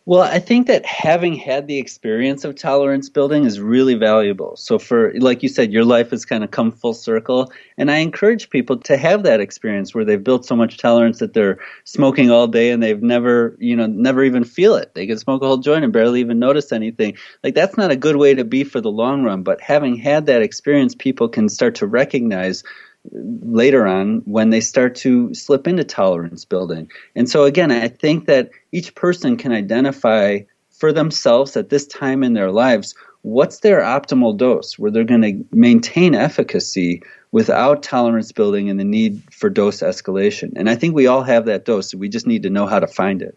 Well, 0.06 0.22
I 0.22 0.38
think 0.40 0.66
that 0.66 0.84
having 0.84 1.34
had 1.34 1.66
the 1.66 1.78
experience 1.78 2.44
of 2.44 2.54
tolerance 2.56 3.08
building 3.08 3.44
is 3.44 3.60
really 3.60 3.94
valuable. 3.94 4.56
So, 4.56 4.78
for 4.78 5.12
like 5.18 5.42
you 5.42 5.48
said, 5.48 5.72
your 5.72 5.84
life 5.84 6.10
has 6.10 6.24
kind 6.24 6.42
of 6.42 6.50
come 6.50 6.72
full 6.72 6.94
circle. 6.94 7.52
And 7.78 7.90
I 7.90 7.98
encourage 7.98 8.50
people 8.50 8.78
to 8.78 8.96
have 8.96 9.22
that 9.22 9.40
experience 9.40 9.94
where 9.94 10.04
they've 10.04 10.24
built 10.24 10.46
so 10.46 10.56
much 10.56 10.78
tolerance 10.78 11.18
that 11.18 11.34
they're 11.34 11.58
smoking 11.84 12.30
all 12.30 12.48
day 12.48 12.70
and 12.70 12.82
they've 12.82 13.02
never, 13.02 13.56
you 13.60 13.76
know, 13.76 13.86
never 13.86 14.24
even 14.24 14.42
feel 14.42 14.74
it. 14.74 14.94
They 14.94 15.06
can 15.06 15.18
smoke 15.18 15.42
a 15.42 15.46
whole 15.46 15.58
joint 15.58 15.84
and 15.84 15.92
barely 15.92 16.20
even 16.20 16.38
notice 16.38 16.72
anything. 16.72 17.16
Like, 17.44 17.54
that's 17.54 17.76
not 17.76 17.90
a 17.90 17.96
good 17.96 18.16
way 18.16 18.34
to 18.34 18.44
be 18.44 18.64
for 18.64 18.80
the 18.80 18.90
long 18.90 19.22
run. 19.22 19.42
But 19.42 19.60
having 19.60 19.96
had 19.96 20.26
that 20.26 20.42
experience, 20.42 20.94
people 20.94 21.28
can 21.28 21.48
start 21.48 21.76
to 21.76 21.86
recognize 21.86 22.64
later 23.12 23.86
on 23.86 24.18
when 24.24 24.50
they 24.50 24.60
start 24.60 24.94
to 24.94 25.32
slip 25.34 25.66
into 25.66 25.84
tolerance 25.84 26.44
building. 26.44 26.90
And 27.14 27.28
so, 27.28 27.44
again, 27.44 27.70
I 27.70 27.88
think 27.88 28.26
that 28.26 28.50
each 28.72 28.94
person 28.94 29.36
can 29.36 29.52
identify 29.52 30.40
for 30.70 30.92
themselves 30.92 31.56
at 31.56 31.68
this 31.68 31.86
time 31.86 32.22
in 32.22 32.34
their 32.34 32.50
lives 32.50 32.94
what's 33.22 33.60
their 33.60 33.80
optimal 33.80 34.36
dose 34.36 34.78
where 34.78 34.90
they're 34.90 35.04
going 35.04 35.22
to 35.22 35.44
maintain 35.54 36.14
efficacy 36.14 37.02
without 37.32 37.82
tolerance 37.82 38.32
building 38.32 38.70
and 38.70 38.80
the 38.80 38.84
need 38.84 39.22
for 39.30 39.50
dose 39.50 39.80
escalation. 39.80 40.52
And 40.56 40.68
I 40.70 40.74
think 40.74 40.94
we 40.94 41.06
all 41.06 41.22
have 41.22 41.44
that 41.44 41.64
dose. 41.64 41.94
we 41.94 42.08
just 42.08 42.26
need 42.26 42.42
to 42.44 42.50
know 42.50 42.66
how 42.66 42.80
to 42.80 42.86
find 42.86 43.22
it. 43.22 43.36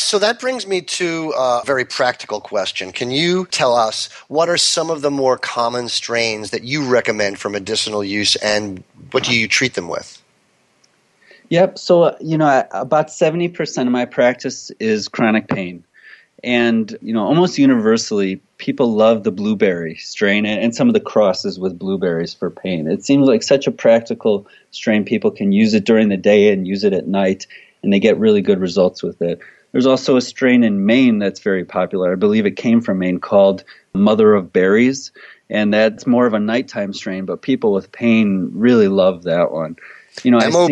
So 0.00 0.18
that 0.18 0.40
brings 0.40 0.66
me 0.66 0.80
to 0.82 1.32
a 1.36 1.62
very 1.64 1.84
practical 1.84 2.40
question. 2.40 2.90
Can 2.90 3.10
you 3.10 3.46
tell 3.46 3.76
us 3.76 4.08
what 4.28 4.48
are 4.48 4.56
some 4.56 4.90
of 4.90 5.02
the 5.02 5.10
more 5.10 5.38
common 5.38 5.88
strains 5.88 6.50
that 6.50 6.64
you 6.64 6.84
recommend 6.84 7.38
for 7.38 7.48
medicinal 7.48 8.02
use 8.02 8.34
and 8.36 8.82
what 9.12 9.24
do 9.24 9.38
you 9.38 9.46
treat 9.46 9.74
them 9.74 9.88
with? 9.88 10.20
Yep. 11.50 11.78
So, 11.78 12.02
uh, 12.04 12.16
you 12.20 12.38
know, 12.38 12.66
about 12.70 13.08
70% 13.08 13.86
of 13.86 13.92
my 13.92 14.04
practice 14.04 14.70
is 14.80 15.08
chronic 15.08 15.48
pain. 15.48 15.84
And, 16.42 16.96
you 17.02 17.12
know, 17.12 17.24
almost 17.24 17.58
universally, 17.58 18.40
people 18.56 18.94
love 18.94 19.24
the 19.24 19.30
blueberry 19.30 19.96
strain 19.96 20.46
and 20.46 20.74
some 20.74 20.88
of 20.88 20.94
the 20.94 21.00
crosses 21.00 21.58
with 21.58 21.78
blueberries 21.78 22.32
for 22.32 22.50
pain. 22.50 22.86
It 22.86 23.04
seems 23.04 23.28
like 23.28 23.42
such 23.42 23.66
a 23.66 23.72
practical 23.72 24.46
strain. 24.70 25.04
People 25.04 25.30
can 25.30 25.52
use 25.52 25.74
it 25.74 25.84
during 25.84 26.08
the 26.08 26.16
day 26.16 26.50
and 26.52 26.66
use 26.66 26.82
it 26.82 26.94
at 26.94 27.06
night, 27.06 27.46
and 27.82 27.92
they 27.92 28.00
get 28.00 28.18
really 28.18 28.40
good 28.40 28.58
results 28.58 29.02
with 29.02 29.20
it. 29.20 29.40
There's 29.72 29.86
also 29.86 30.16
a 30.16 30.20
strain 30.20 30.64
in 30.64 30.86
Maine 30.86 31.18
that's 31.18 31.40
very 31.40 31.64
popular. 31.64 32.12
I 32.12 32.16
believe 32.16 32.46
it 32.46 32.56
came 32.56 32.80
from 32.80 32.98
Maine 32.98 33.20
called 33.20 33.64
Mother 33.94 34.34
of 34.34 34.52
Berries, 34.52 35.12
and 35.48 35.72
that's 35.72 36.06
more 36.06 36.26
of 36.26 36.34
a 36.34 36.40
nighttime 36.40 36.92
strain, 36.92 37.24
but 37.24 37.42
people 37.42 37.72
with 37.72 37.92
pain 37.92 38.50
really 38.52 38.88
love 38.88 39.24
that 39.24 39.52
one. 39.52 39.76
You 40.22 40.32
know, 40.32 40.38
MOB. 40.38 40.70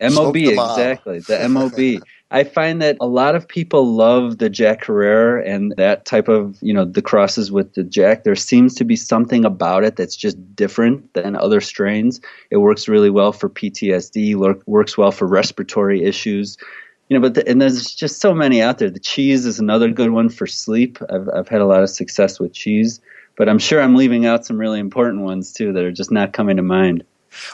MOB, 0.00 0.36
exactly. 0.36 1.20
The 1.20 1.48
MOB. 1.48 2.02
I 2.30 2.42
find 2.42 2.82
that 2.82 2.96
a 3.00 3.06
lot 3.06 3.36
of 3.36 3.46
people 3.46 3.94
love 3.94 4.38
the 4.38 4.50
Jack 4.50 4.84
Herer 4.84 5.38
and 5.38 5.72
that 5.76 6.04
type 6.04 6.26
of, 6.26 6.58
you 6.60 6.74
know, 6.74 6.84
the 6.84 7.00
crosses 7.00 7.52
with 7.52 7.74
the 7.74 7.84
Jack. 7.84 8.24
There 8.24 8.34
seems 8.34 8.74
to 8.74 8.84
be 8.84 8.96
something 8.96 9.44
about 9.44 9.84
it 9.84 9.94
that's 9.94 10.16
just 10.16 10.56
different 10.56 11.14
than 11.14 11.36
other 11.36 11.60
strains. 11.60 12.20
It 12.50 12.56
works 12.56 12.88
really 12.88 13.10
well 13.10 13.32
for 13.32 13.48
PTSD, 13.48 14.34
works 14.66 14.98
well 14.98 15.12
for 15.12 15.26
respiratory 15.28 16.02
issues. 16.02 16.58
You 17.08 17.16
know, 17.16 17.20
but 17.20 17.34
the, 17.34 17.48
and 17.48 17.60
there's 17.60 17.94
just 17.94 18.20
so 18.20 18.34
many 18.34 18.60
out 18.60 18.78
there. 18.78 18.90
The 18.90 18.98
cheese 18.98 19.46
is 19.46 19.60
another 19.60 19.90
good 19.90 20.10
one 20.10 20.28
for 20.28 20.46
sleep. 20.46 20.98
I've 21.08 21.28
I've 21.28 21.48
had 21.48 21.60
a 21.60 21.66
lot 21.66 21.82
of 21.82 21.90
success 21.90 22.40
with 22.40 22.52
cheese, 22.52 23.00
but 23.36 23.48
I'm 23.48 23.58
sure 23.58 23.80
I'm 23.80 23.94
leaving 23.94 24.26
out 24.26 24.44
some 24.44 24.58
really 24.58 24.80
important 24.80 25.22
ones 25.22 25.52
too 25.52 25.72
that 25.72 25.84
are 25.84 25.92
just 25.92 26.10
not 26.10 26.32
coming 26.32 26.56
to 26.56 26.62
mind. 26.62 27.04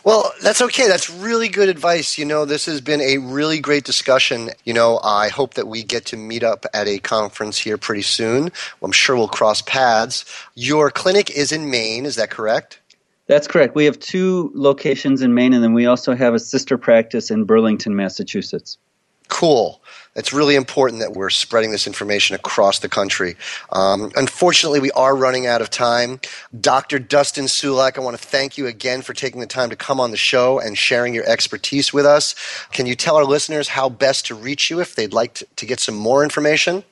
Well, 0.05 0.33
that's 0.41 0.63
okay. 0.63 0.89
That's 0.89 1.11
really 1.11 1.49
good 1.49 1.69
advice. 1.69 2.19
You 2.19 2.25
know, 2.25 2.45
this 2.45 2.67
has 2.67 2.81
been 2.81 3.01
a 3.01 3.19
really 3.19 3.61
great 3.61 3.85
discussion. 3.85 4.51
You 4.65 4.75
know, 4.75 5.01
I 5.03 5.29
hope 5.29 5.55
that 5.55 5.67
we 5.67 5.83
get 5.83 6.07
to 6.07 6.17
meet 6.17 6.43
up 6.43 6.67
at 6.73 6.87
a 6.87 6.99
conference 6.99 7.59
here 7.59 7.79
pretty 7.79 8.03
soon. 8.03 8.53
I'm 8.83 8.93
sure 8.93 9.17
we'll 9.17 9.29
cross 9.29 9.63
paths. 9.63 10.25
Your 10.55 10.91
clinic 10.91 11.31
is 11.31 11.53
in 11.53 11.71
Maine, 11.71 12.07
is 12.07 12.17
that 12.17 12.31
correct? 12.31 12.81
That's 13.27 13.47
correct. 13.47 13.75
We 13.75 13.85
have 13.87 13.99
two 13.99 14.51
locations 14.55 15.23
in 15.23 15.35
Maine, 15.35 15.53
and 15.53 15.63
then 15.63 15.75
we 15.75 15.87
also 15.87 16.15
have 16.15 16.35
a 16.35 16.39
sister 16.39 16.77
practice 16.77 17.31
in 17.31 17.45
Burlington, 17.45 17.97
Massachusetts. 17.97 18.79
Cool 19.29 19.83
it's 20.15 20.33
really 20.33 20.57
important 20.57 21.01
that 21.01 21.15
we're 21.15 21.31
spreading 21.31 21.71
this 21.71 21.87
information 21.87 22.37
across 22.37 22.81
the 22.81 22.89
country. 22.89 23.37
Um, 23.71 24.13
unfortunately, 24.15 24.81
we 24.81 24.91
are 24.91 25.17
running 25.17 25.47
out 25.47 25.63
of 25.63 25.71
time. 25.71 26.21
Dr. 26.61 26.99
Dustin 26.99 27.47
Sulak, 27.47 27.97
I 27.97 28.03
want 28.03 28.19
to 28.19 28.23
thank 28.23 28.59
you 28.59 28.67
again 28.67 29.01
for 29.01 29.15
taking 29.15 29.41
the 29.41 29.47
time 29.47 29.71
to 29.71 29.77
come 29.77 30.01
on 30.01 30.11
the 30.11 30.19
show 30.19 30.59
and 30.59 30.77
sharing 30.77 31.15
your 31.15 31.25
expertise 31.25 31.93
with 31.93 32.05
us. 32.05 32.35
Can 32.73 32.85
you 32.85 32.95
tell 32.95 33.17
our 33.17 33.25
listeners 33.25 33.69
how 33.69 33.89
best 33.89 34.27
to 34.27 34.35
reach 34.35 34.69
you 34.69 34.81
if 34.81 34.95
they'd 34.95 35.15
like 35.15 35.35
to, 35.35 35.47
to 35.57 35.67
get 35.67 35.81
some 35.81 35.97
more 35.97 36.23
information? 36.23 36.85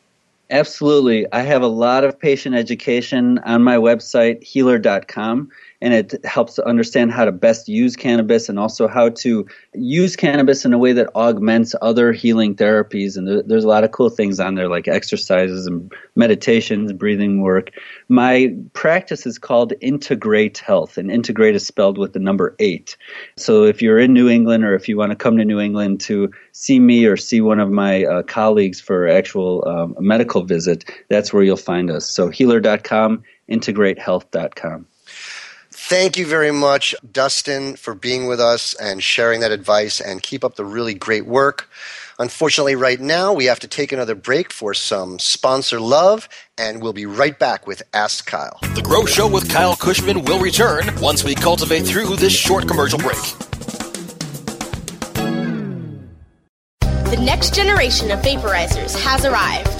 Absolutely. 0.49 1.31
I 1.31 1.43
have 1.43 1.63
a 1.63 1.69
lot 1.69 2.05
of 2.05 2.19
patient 2.19 2.55
education 2.57 3.39
on 3.41 3.63
my 3.63 3.77
website, 3.77 4.43
healer.com 4.43 5.51
and 5.83 5.95
it 5.95 6.25
helps 6.25 6.55
to 6.55 6.67
understand 6.67 7.11
how 7.11 7.25
to 7.25 7.33
best 7.33 7.69
use 7.69 7.97
cannabis 7.97 8.49
and 8.49 8.59
also 8.59 8.87
how 8.87 9.09
to 9.09 9.47
use 9.75 10.15
cannabis 10.15 10.65
in 10.65 10.73
a 10.73 10.79
way 10.79 10.93
that 10.93 11.09
augments 11.15 11.75
other 11.81 12.13
healing 12.13 12.55
therapies. 12.55 13.17
And 13.17 13.27
there, 13.27 13.43
there's 13.43 13.65
a 13.65 13.69
lot 13.69 13.85
of 13.85 13.93
cool 13.93 14.11
things 14.11 14.41
on 14.41 14.55
there 14.55 14.69
like 14.69 14.89
exercises 14.89 15.67
and 15.67 15.91
meditations, 16.17 16.93
breathing 16.93 17.41
work. 17.41 17.71
My 18.09 18.55
practice 18.75 19.27
is 19.27 19.39
called 19.39 19.73
Integr8Health, 19.83 20.99
and 20.99 21.11
Integrate 21.11 21.55
is 21.55 21.67
spelled 21.67 21.97
with 21.97 22.13
the 22.13 22.19
number 22.19 22.55
eight. 22.59 22.97
So 23.37 23.65
if 23.65 23.81
you're 23.81 23.99
in 23.99 24.13
New 24.13 24.29
England 24.29 24.65
or 24.65 24.75
if 24.75 24.89
you 24.89 24.97
want 24.97 25.11
to 25.11 25.17
come 25.17 25.39
to 25.39 25.45
New 25.45 25.61
England 25.61 26.01
to 26.03 26.31
see 26.53 26.79
me 26.79 27.07
or 27.07 27.17
see 27.17 27.41
one 27.41 27.61
of 27.61 27.71
my 27.71 28.05
uh, 28.05 28.23
colleagues 28.23 28.81
for 28.81 29.09
actual 29.09 29.67
um, 29.67 29.97
medical 29.99 30.45
visit, 30.45 30.85
that's 31.09 31.33
where 31.33 31.43
you'll 31.43 31.57
find 31.57 31.91
us. 31.91 32.09
So 32.09 32.29
healer.com, 32.29 33.23
integr8health.com. 33.49 34.87
Thank 35.73 36.17
you 36.17 36.27
very 36.27 36.51
much, 36.51 36.95
Dustin, 37.13 37.77
for 37.77 37.95
being 37.95 38.27
with 38.27 38.41
us 38.41 38.75
and 38.75 39.03
sharing 39.03 39.41
that 39.41 39.53
advice, 39.53 40.01
and 40.01 40.23
keep 40.23 40.45
up 40.45 40.57
the 40.57 40.65
really 40.65 40.95
great 40.95 41.27
work. 41.27 41.69
Unfortunately, 42.19 42.75
right 42.75 43.01
now, 43.01 43.33
we 43.33 43.47
have 43.47 43.61
to 43.61 43.69
take 43.69 43.93
another 43.93 44.15
break 44.15 44.53
for 44.53 44.75
some 44.75 45.19
sponsor 45.19 45.81
love, 45.81 46.29
and 46.59 46.83
we'll 46.83 46.93
be 46.93 47.07
right 47.07 47.39
back 47.39 47.67
with 47.67 47.83
Ask 47.95 48.27
Kyle. 48.27 48.59
The 48.75 48.83
Grow 48.83 49.07
Show 49.07 49.29
with 49.29 49.49
Kyle 49.49 49.77
Kushman 49.77 50.29
will 50.29 50.41
return 50.41 50.91
once 51.01 51.25
we 51.25 51.35
cultivate 51.35 51.87
through 51.87 52.17
this 52.17 52.33
short 52.33 52.69
commercial 52.69 52.99
break. 52.99 53.19
The 56.81 57.21
next 57.21 57.55
generation 57.55 58.11
of 58.11 58.21
vaporizers 58.21 58.99
has 59.03 59.25
arrived. 59.25 59.80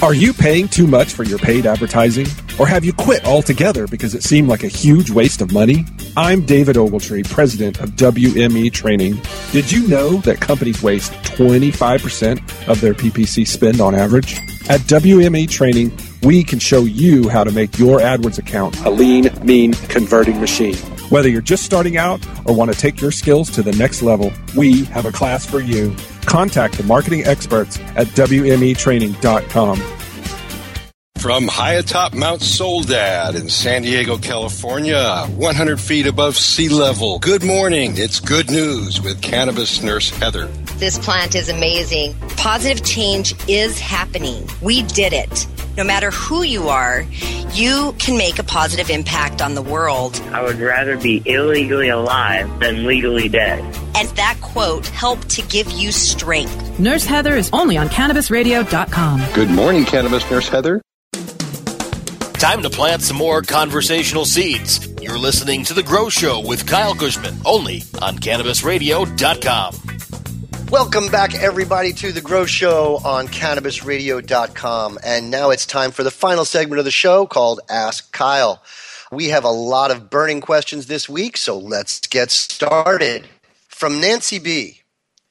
Are 0.00 0.14
you 0.14 0.32
paying 0.32 0.68
too 0.68 0.86
much 0.86 1.12
for 1.12 1.24
your 1.24 1.40
paid 1.40 1.66
advertising? 1.66 2.28
Or 2.56 2.68
have 2.68 2.84
you 2.84 2.92
quit 2.92 3.24
altogether 3.24 3.88
because 3.88 4.14
it 4.14 4.22
seemed 4.22 4.48
like 4.48 4.62
a 4.62 4.68
huge 4.68 5.10
waste 5.10 5.40
of 5.40 5.52
money? 5.52 5.86
I'm 6.16 6.46
David 6.46 6.76
Ogletree, 6.76 7.28
president 7.28 7.80
of 7.80 7.90
WME 7.90 8.72
Training. 8.72 9.20
Did 9.50 9.72
you 9.72 9.88
know 9.88 10.18
that 10.18 10.40
companies 10.40 10.80
waste 10.84 11.10
25% 11.24 12.68
of 12.68 12.80
their 12.80 12.94
PPC 12.94 13.44
spend 13.44 13.80
on 13.80 13.96
average? 13.96 14.34
At 14.68 14.82
WME 14.82 15.50
Training, 15.50 15.90
we 16.22 16.44
can 16.44 16.60
show 16.60 16.82
you 16.82 17.28
how 17.28 17.42
to 17.42 17.50
make 17.50 17.76
your 17.76 17.98
AdWords 17.98 18.38
account 18.38 18.78
a 18.84 18.90
lean, 18.90 19.32
mean, 19.44 19.72
converting 19.88 20.40
machine. 20.40 20.76
Whether 21.10 21.30
you're 21.30 21.40
just 21.40 21.64
starting 21.64 21.96
out 21.96 22.20
or 22.46 22.54
want 22.54 22.72
to 22.72 22.78
take 22.78 23.00
your 23.00 23.12
skills 23.12 23.50
to 23.52 23.62
the 23.62 23.72
next 23.72 24.02
level, 24.02 24.30
we 24.54 24.84
have 24.86 25.06
a 25.06 25.12
class 25.12 25.46
for 25.46 25.60
you. 25.60 25.96
Contact 26.26 26.76
the 26.76 26.82
marketing 26.84 27.24
experts 27.24 27.78
at 27.96 28.06
WMEtraining.com. 28.08 29.82
From 31.18 31.48
high 31.48 31.72
atop 31.74 32.14
Mount 32.14 32.42
Soledad 32.42 33.34
in 33.34 33.48
San 33.48 33.82
Diego, 33.82 34.18
California, 34.18 35.26
100 35.26 35.80
feet 35.80 36.06
above 36.06 36.36
sea 36.36 36.68
level. 36.68 37.18
Good 37.18 37.42
morning. 37.42 37.94
It's 37.96 38.20
good 38.20 38.50
news 38.50 39.00
with 39.00 39.20
cannabis 39.20 39.82
nurse 39.82 40.10
Heather. 40.10 40.46
This 40.76 40.96
plant 40.98 41.34
is 41.34 41.48
amazing. 41.48 42.14
Positive 42.36 42.84
change 42.84 43.34
is 43.48 43.80
happening. 43.80 44.48
We 44.62 44.82
did 44.82 45.12
it. 45.12 45.46
No 45.78 45.84
matter 45.84 46.10
who 46.10 46.42
you 46.42 46.70
are, 46.70 47.06
you 47.52 47.94
can 48.00 48.18
make 48.18 48.40
a 48.40 48.42
positive 48.42 48.90
impact 48.90 49.40
on 49.40 49.54
the 49.54 49.62
world. 49.62 50.20
I 50.32 50.42
would 50.42 50.58
rather 50.58 50.98
be 50.98 51.22
illegally 51.24 51.88
alive 51.88 52.58
than 52.58 52.84
legally 52.84 53.28
dead. 53.28 53.60
And 53.94 54.08
that 54.16 54.38
quote 54.40 54.88
helped 54.88 55.28
to 55.30 55.42
give 55.42 55.70
you 55.70 55.92
strength. 55.92 56.80
Nurse 56.80 57.04
Heather 57.04 57.36
is 57.36 57.48
only 57.52 57.76
on 57.76 57.88
CannabisRadio.com. 57.90 59.22
Good 59.34 59.50
morning, 59.50 59.84
Cannabis 59.84 60.28
Nurse 60.28 60.48
Heather. 60.48 60.82
Time 61.12 62.60
to 62.62 62.70
plant 62.70 63.02
some 63.02 63.16
more 63.16 63.40
conversational 63.42 64.24
seeds. 64.24 64.84
You're 65.00 65.16
listening 65.16 65.62
to 65.66 65.74
The 65.74 65.84
Grow 65.84 66.08
Show 66.08 66.44
with 66.44 66.66
Kyle 66.66 66.96
Kushman, 66.96 67.40
only 67.46 67.84
on 68.02 68.16
CannabisRadio.com. 68.18 69.97
Welcome 70.70 71.08
back, 71.08 71.34
everybody, 71.34 71.94
to 71.94 72.12
The 72.12 72.20
Grow 72.20 72.44
Show 72.44 73.00
on 73.02 73.26
CannabisRadio.com. 73.28 74.98
And 75.02 75.30
now 75.30 75.48
it's 75.48 75.64
time 75.64 75.92
for 75.92 76.02
the 76.02 76.10
final 76.10 76.44
segment 76.44 76.78
of 76.78 76.84
the 76.84 76.90
show 76.90 77.24
called 77.24 77.60
Ask 77.70 78.12
Kyle. 78.12 78.62
We 79.10 79.28
have 79.28 79.44
a 79.44 79.50
lot 79.50 79.90
of 79.90 80.10
burning 80.10 80.42
questions 80.42 80.86
this 80.86 81.08
week, 81.08 81.38
so 81.38 81.56
let's 81.56 82.00
get 82.06 82.30
started. 82.30 83.26
From 83.68 83.98
Nancy 83.98 84.38
B. 84.38 84.82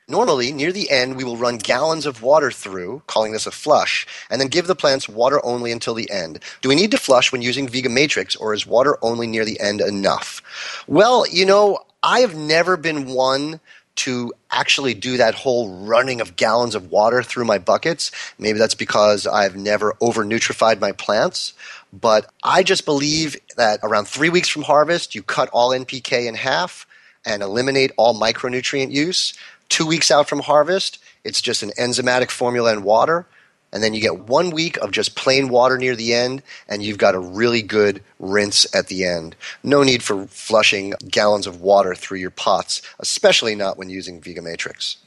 Normally, 0.09 0.51
near 0.51 0.71
the 0.71 0.89
end, 0.89 1.17
we 1.17 1.23
will 1.23 1.37
run 1.37 1.59
gallons 1.59 2.07
of 2.07 2.23
water 2.23 2.49
through, 2.49 3.03
calling 3.05 3.33
this 3.33 3.45
a 3.45 3.51
flush, 3.51 4.07
and 4.31 4.41
then 4.41 4.47
give 4.47 4.65
the 4.65 4.73
plants 4.75 5.07
water 5.07 5.39
only 5.45 5.71
until 5.71 5.93
the 5.93 6.09
end. 6.09 6.39
Do 6.61 6.69
we 6.69 6.75
need 6.75 6.91
to 6.91 6.97
flush 6.97 7.31
when 7.31 7.43
using 7.43 7.67
Vega 7.67 7.89
Matrix, 7.89 8.35
or 8.35 8.55
is 8.55 8.65
water 8.65 8.97
only 9.03 9.27
near 9.27 9.45
the 9.45 9.59
end 9.59 9.81
enough? 9.81 10.41
Well, 10.87 11.27
you 11.27 11.45
know, 11.45 11.79
I 12.01 12.21
have 12.21 12.35
never 12.35 12.77
been 12.77 13.05
one 13.05 13.59
to 13.97 14.33
actually 14.51 14.93
do 14.93 15.17
that 15.17 15.35
whole 15.35 15.85
running 15.85 16.21
of 16.21 16.35
gallons 16.35 16.75
of 16.75 16.91
water 16.91 17.21
through 17.21 17.45
my 17.45 17.57
buckets. 17.57 18.11
Maybe 18.39 18.59
that's 18.59 18.75
because 18.75 19.27
I've 19.27 19.55
never 19.55 19.95
over 19.99 20.23
nutrified 20.23 20.79
my 20.79 20.91
plants. 20.91 21.53
But 21.93 22.31
I 22.43 22.63
just 22.63 22.85
believe 22.85 23.37
that 23.55 23.79
around 23.83 24.07
three 24.07 24.29
weeks 24.29 24.49
from 24.49 24.63
harvest, 24.63 25.15
you 25.15 25.23
cut 25.23 25.49
all 25.49 25.71
NPK 25.71 26.27
in 26.27 26.35
half 26.35 26.85
and 27.25 27.41
eliminate 27.41 27.91
all 27.97 28.19
micronutrient 28.19 28.91
use. 28.91 29.33
Two 29.69 29.85
weeks 29.85 30.11
out 30.11 30.29
from 30.29 30.39
harvest, 30.39 30.99
it's 31.23 31.41
just 31.41 31.63
an 31.63 31.71
enzymatic 31.77 32.31
formula 32.31 32.71
and 32.71 32.83
water. 32.83 33.25
And 33.71 33.83
then 33.83 33.93
you 33.93 34.01
get 34.01 34.19
one 34.19 34.51
week 34.51 34.77
of 34.77 34.91
just 34.91 35.15
plain 35.15 35.49
water 35.49 35.77
near 35.77 35.95
the 35.95 36.13
end, 36.13 36.41
and 36.69 36.83
you've 36.83 36.97
got 36.97 37.15
a 37.15 37.19
really 37.19 37.61
good 37.61 38.01
rinse 38.17 38.65
at 38.73 38.87
the 38.87 39.03
end. 39.03 39.35
No 39.61 39.83
need 39.83 40.03
for 40.03 40.25
flushing 40.27 40.93
gallons 41.09 41.47
of 41.47 41.61
water 41.61 41.93
through 41.93 42.19
your 42.19 42.31
pots, 42.31 42.81
especially 42.99 43.55
not 43.55 43.77
when 43.77 43.89
using 43.89 44.21
Vega 44.21 44.41
Matrix. 44.41 44.97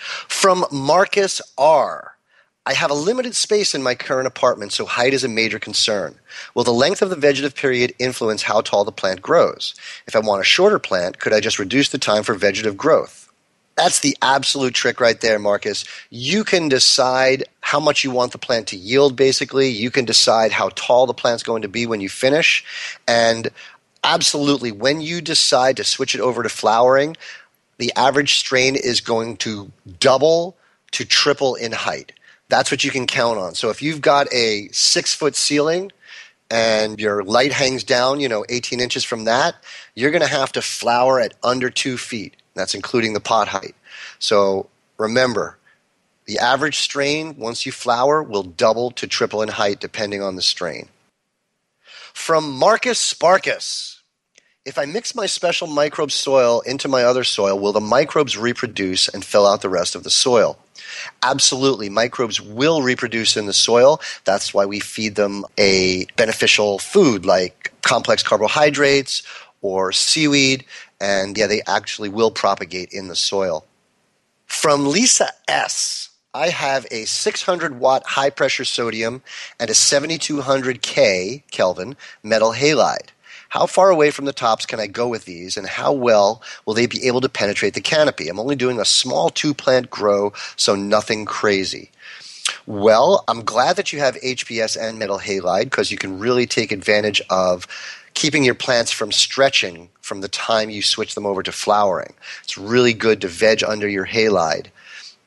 From 0.00 0.64
Marcus 0.70 1.40
R. 1.56 2.14
I 2.66 2.74
have 2.74 2.90
a 2.90 2.94
limited 2.94 3.34
space 3.34 3.74
in 3.74 3.82
my 3.82 3.94
current 3.94 4.26
apartment, 4.26 4.72
so 4.72 4.84
height 4.84 5.14
is 5.14 5.24
a 5.24 5.28
major 5.28 5.58
concern. 5.58 6.16
Will 6.54 6.64
the 6.64 6.70
length 6.70 7.00
of 7.00 7.08
the 7.08 7.16
vegetative 7.16 7.54
period 7.54 7.94
influence 7.98 8.42
how 8.42 8.60
tall 8.60 8.84
the 8.84 8.92
plant 8.92 9.22
grows? 9.22 9.74
If 10.06 10.14
I 10.14 10.18
want 10.18 10.42
a 10.42 10.44
shorter 10.44 10.78
plant, 10.78 11.18
could 11.18 11.32
I 11.32 11.40
just 11.40 11.58
reduce 11.58 11.88
the 11.88 11.96
time 11.96 12.24
for 12.24 12.34
vegetative 12.34 12.76
growth? 12.76 13.27
That's 13.78 14.00
the 14.00 14.16
absolute 14.20 14.74
trick 14.74 15.00
right 15.00 15.20
there, 15.20 15.38
Marcus. 15.38 15.84
You 16.10 16.42
can 16.42 16.68
decide 16.68 17.44
how 17.60 17.78
much 17.78 18.02
you 18.02 18.10
want 18.10 18.32
the 18.32 18.38
plant 18.38 18.66
to 18.68 18.76
yield, 18.76 19.14
basically. 19.14 19.68
You 19.68 19.92
can 19.92 20.04
decide 20.04 20.50
how 20.50 20.70
tall 20.70 21.06
the 21.06 21.14
plant's 21.14 21.44
going 21.44 21.62
to 21.62 21.68
be 21.68 21.86
when 21.86 22.00
you 22.00 22.08
finish. 22.08 22.64
And 23.06 23.52
absolutely, 24.02 24.72
when 24.72 25.00
you 25.00 25.20
decide 25.20 25.76
to 25.76 25.84
switch 25.84 26.16
it 26.16 26.20
over 26.20 26.42
to 26.42 26.48
flowering, 26.48 27.16
the 27.76 27.92
average 27.94 28.34
strain 28.34 28.74
is 28.74 29.00
going 29.00 29.36
to 29.36 29.70
double 30.00 30.56
to 30.90 31.04
triple 31.04 31.54
in 31.54 31.70
height. 31.70 32.10
That's 32.48 32.72
what 32.72 32.82
you 32.82 32.90
can 32.90 33.06
count 33.06 33.38
on. 33.38 33.54
So 33.54 33.70
if 33.70 33.80
you've 33.80 34.00
got 34.00 34.26
a 34.34 34.70
six 34.72 35.14
foot 35.14 35.36
ceiling 35.36 35.92
and 36.50 36.98
your 36.98 37.22
light 37.22 37.52
hangs 37.52 37.84
down, 37.84 38.18
you 38.18 38.28
know, 38.28 38.44
18 38.48 38.80
inches 38.80 39.04
from 39.04 39.22
that, 39.26 39.54
you're 39.94 40.10
going 40.10 40.20
to 40.20 40.26
have 40.26 40.50
to 40.54 40.62
flower 40.62 41.20
at 41.20 41.34
under 41.44 41.70
two 41.70 41.96
feet. 41.96 42.34
That's 42.58 42.74
including 42.74 43.12
the 43.12 43.20
pot 43.20 43.46
height. 43.48 43.76
So 44.18 44.68
remember, 44.98 45.58
the 46.26 46.40
average 46.40 46.78
strain, 46.78 47.36
once 47.36 47.64
you 47.64 47.70
flower, 47.70 48.20
will 48.20 48.42
double 48.42 48.90
to 48.90 49.06
triple 49.06 49.42
in 49.42 49.48
height 49.48 49.78
depending 49.78 50.22
on 50.22 50.34
the 50.34 50.42
strain. 50.42 50.88
From 52.12 52.52
Marcus 52.52 53.00
Sparkus. 53.14 54.00
If 54.64 54.76
I 54.76 54.84
mix 54.86 55.14
my 55.14 55.26
special 55.26 55.68
microbe 55.68 56.10
soil 56.10 56.60
into 56.60 56.88
my 56.88 57.04
other 57.04 57.24
soil, 57.24 57.58
will 57.58 57.72
the 57.72 57.80
microbes 57.80 58.36
reproduce 58.36 59.08
and 59.08 59.24
fill 59.24 59.46
out 59.46 59.62
the 59.62 59.70
rest 59.70 59.94
of 59.94 60.02
the 60.02 60.10
soil? 60.10 60.58
Absolutely. 61.22 61.88
Microbes 61.88 62.40
will 62.40 62.82
reproduce 62.82 63.36
in 63.36 63.46
the 63.46 63.52
soil. 63.52 64.00
That's 64.24 64.52
why 64.52 64.66
we 64.66 64.80
feed 64.80 65.14
them 65.14 65.46
a 65.58 66.06
beneficial 66.16 66.80
food 66.80 67.24
like 67.24 67.72
complex 67.82 68.22
carbohydrates 68.22 69.22
or 69.60 69.92
seaweed. 69.92 70.64
And 71.00 71.36
yeah, 71.36 71.46
they 71.46 71.62
actually 71.66 72.08
will 72.08 72.30
propagate 72.30 72.92
in 72.92 73.08
the 73.08 73.16
soil. 73.16 73.64
From 74.46 74.86
Lisa 74.86 75.28
S. 75.46 76.10
I 76.34 76.50
have 76.50 76.86
a 76.90 77.04
600 77.04 77.80
watt 77.80 78.06
high 78.06 78.30
pressure 78.30 78.64
sodium 78.64 79.22
and 79.58 79.70
a 79.70 79.74
7200 79.74 80.82
K 80.82 81.42
Kelvin 81.50 81.96
metal 82.22 82.52
halide. 82.52 83.08
How 83.50 83.64
far 83.64 83.88
away 83.88 84.10
from 84.10 84.26
the 84.26 84.32
tops 84.34 84.66
can 84.66 84.78
I 84.78 84.86
go 84.86 85.08
with 85.08 85.24
these, 85.24 85.56
and 85.56 85.66
how 85.66 85.90
well 85.92 86.42
will 86.66 86.74
they 86.74 86.86
be 86.86 87.06
able 87.06 87.22
to 87.22 87.30
penetrate 87.30 87.72
the 87.72 87.80
canopy? 87.80 88.28
I'm 88.28 88.38
only 88.38 88.56
doing 88.56 88.78
a 88.78 88.84
small 88.84 89.30
two 89.30 89.54
plant 89.54 89.88
grow, 89.88 90.34
so 90.56 90.74
nothing 90.74 91.24
crazy. 91.24 91.90
Well, 92.66 93.24
I'm 93.26 93.44
glad 93.44 93.76
that 93.76 93.92
you 93.92 94.00
have 94.00 94.16
HPS 94.16 94.76
and 94.80 94.98
metal 94.98 95.18
halide 95.18 95.64
because 95.64 95.90
you 95.90 95.96
can 95.96 96.18
really 96.18 96.46
take 96.46 96.72
advantage 96.72 97.22
of 97.30 97.66
keeping 98.18 98.42
your 98.42 98.54
plants 98.54 98.90
from 98.90 99.12
stretching 99.12 99.88
from 100.00 100.22
the 100.22 100.28
time 100.28 100.70
you 100.70 100.82
switch 100.82 101.14
them 101.14 101.24
over 101.24 101.40
to 101.40 101.52
flowering. 101.52 102.12
It's 102.42 102.58
really 102.58 102.92
good 102.92 103.20
to 103.20 103.28
veg 103.28 103.62
under 103.62 103.88
your 103.88 104.06
halide. 104.06 104.66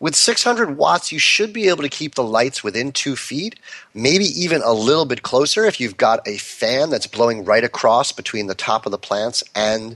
With 0.02 0.14
600 0.14 0.76
watts, 0.76 1.10
you 1.10 1.18
should 1.18 1.54
be 1.54 1.70
able 1.70 1.84
to 1.84 1.90
keep 1.90 2.16
the 2.16 2.24
lights 2.24 2.66
within 2.66 2.92
two 2.92 3.16
feet, 3.16 3.58
maybe 3.94 4.26
even 4.26 4.62
a 4.62 4.74
little 4.74 5.06
bit 5.06 5.22
closer 5.22 5.64
if 5.64 5.80
you've 5.80 5.96
got 5.96 6.28
a 6.28 6.38
fan 6.38 6.90
that's 6.90 7.08
blowing 7.08 7.46
right 7.46 7.64
across 7.64 8.12
between 8.12 8.48
the 8.48 8.56
top 8.56 8.86
of 8.86 8.92
the 8.92 8.98
plants 8.98 9.42
and 9.56 9.96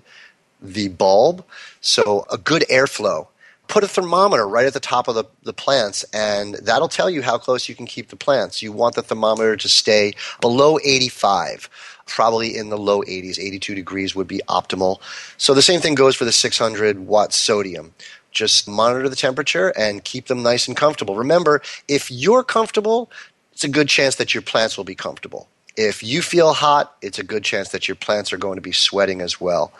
the 0.61 0.87
bulb. 0.87 1.43
So, 1.81 2.25
a 2.31 2.37
good 2.37 2.63
airflow. 2.71 3.27
Put 3.67 3.83
a 3.83 3.87
thermometer 3.87 4.47
right 4.47 4.67
at 4.67 4.73
the 4.73 4.79
top 4.79 5.07
of 5.07 5.15
the, 5.15 5.25
the 5.43 5.51
plants, 5.51 6.05
and 6.13 6.53
that'll 6.53 6.87
tell 6.87 7.09
you 7.09 7.23
how 7.23 7.39
close 7.39 7.67
you 7.67 7.75
can 7.75 7.87
keep 7.87 8.09
the 8.09 8.15
plants. 8.15 8.61
You 8.61 8.71
want 8.71 8.93
the 8.93 9.01
thermometer 9.01 9.57
to 9.57 9.67
stay 9.67 10.13
below 10.39 10.77
85 10.81 11.67
probably 12.05 12.55
in 12.55 12.69
the 12.69 12.77
low 12.77 13.01
80s, 13.01 13.39
82 13.39 13.75
degrees 13.75 14.15
would 14.15 14.27
be 14.27 14.41
optimal. 14.47 14.99
So 15.37 15.53
the 15.53 15.61
same 15.61 15.81
thing 15.81 15.95
goes 15.95 16.15
for 16.15 16.25
the 16.25 16.31
600 16.31 16.99
watt 16.99 17.33
sodium. 17.33 17.93
Just 18.31 18.67
monitor 18.67 19.07
the 19.09 19.15
temperature 19.15 19.69
and 19.77 20.03
keep 20.03 20.27
them 20.27 20.43
nice 20.43 20.67
and 20.67 20.75
comfortable. 20.75 21.15
Remember, 21.15 21.61
if 21.87 22.11
you're 22.11 22.43
comfortable, 22.43 23.09
it's 23.53 23.63
a 23.63 23.69
good 23.69 23.87
chance 23.87 24.15
that 24.15 24.33
your 24.33 24.41
plants 24.41 24.77
will 24.77 24.83
be 24.83 24.95
comfortable. 24.95 25.47
If 25.77 26.03
you 26.03 26.21
feel 26.21 26.53
hot, 26.53 26.95
it's 27.01 27.19
a 27.19 27.23
good 27.23 27.43
chance 27.43 27.69
that 27.69 27.87
your 27.87 27.95
plants 27.95 28.31
are 28.31 28.37
going 28.37 28.55
to 28.55 28.61
be 28.61 28.71
sweating 28.71 29.21
as 29.21 29.41
well. 29.41 29.73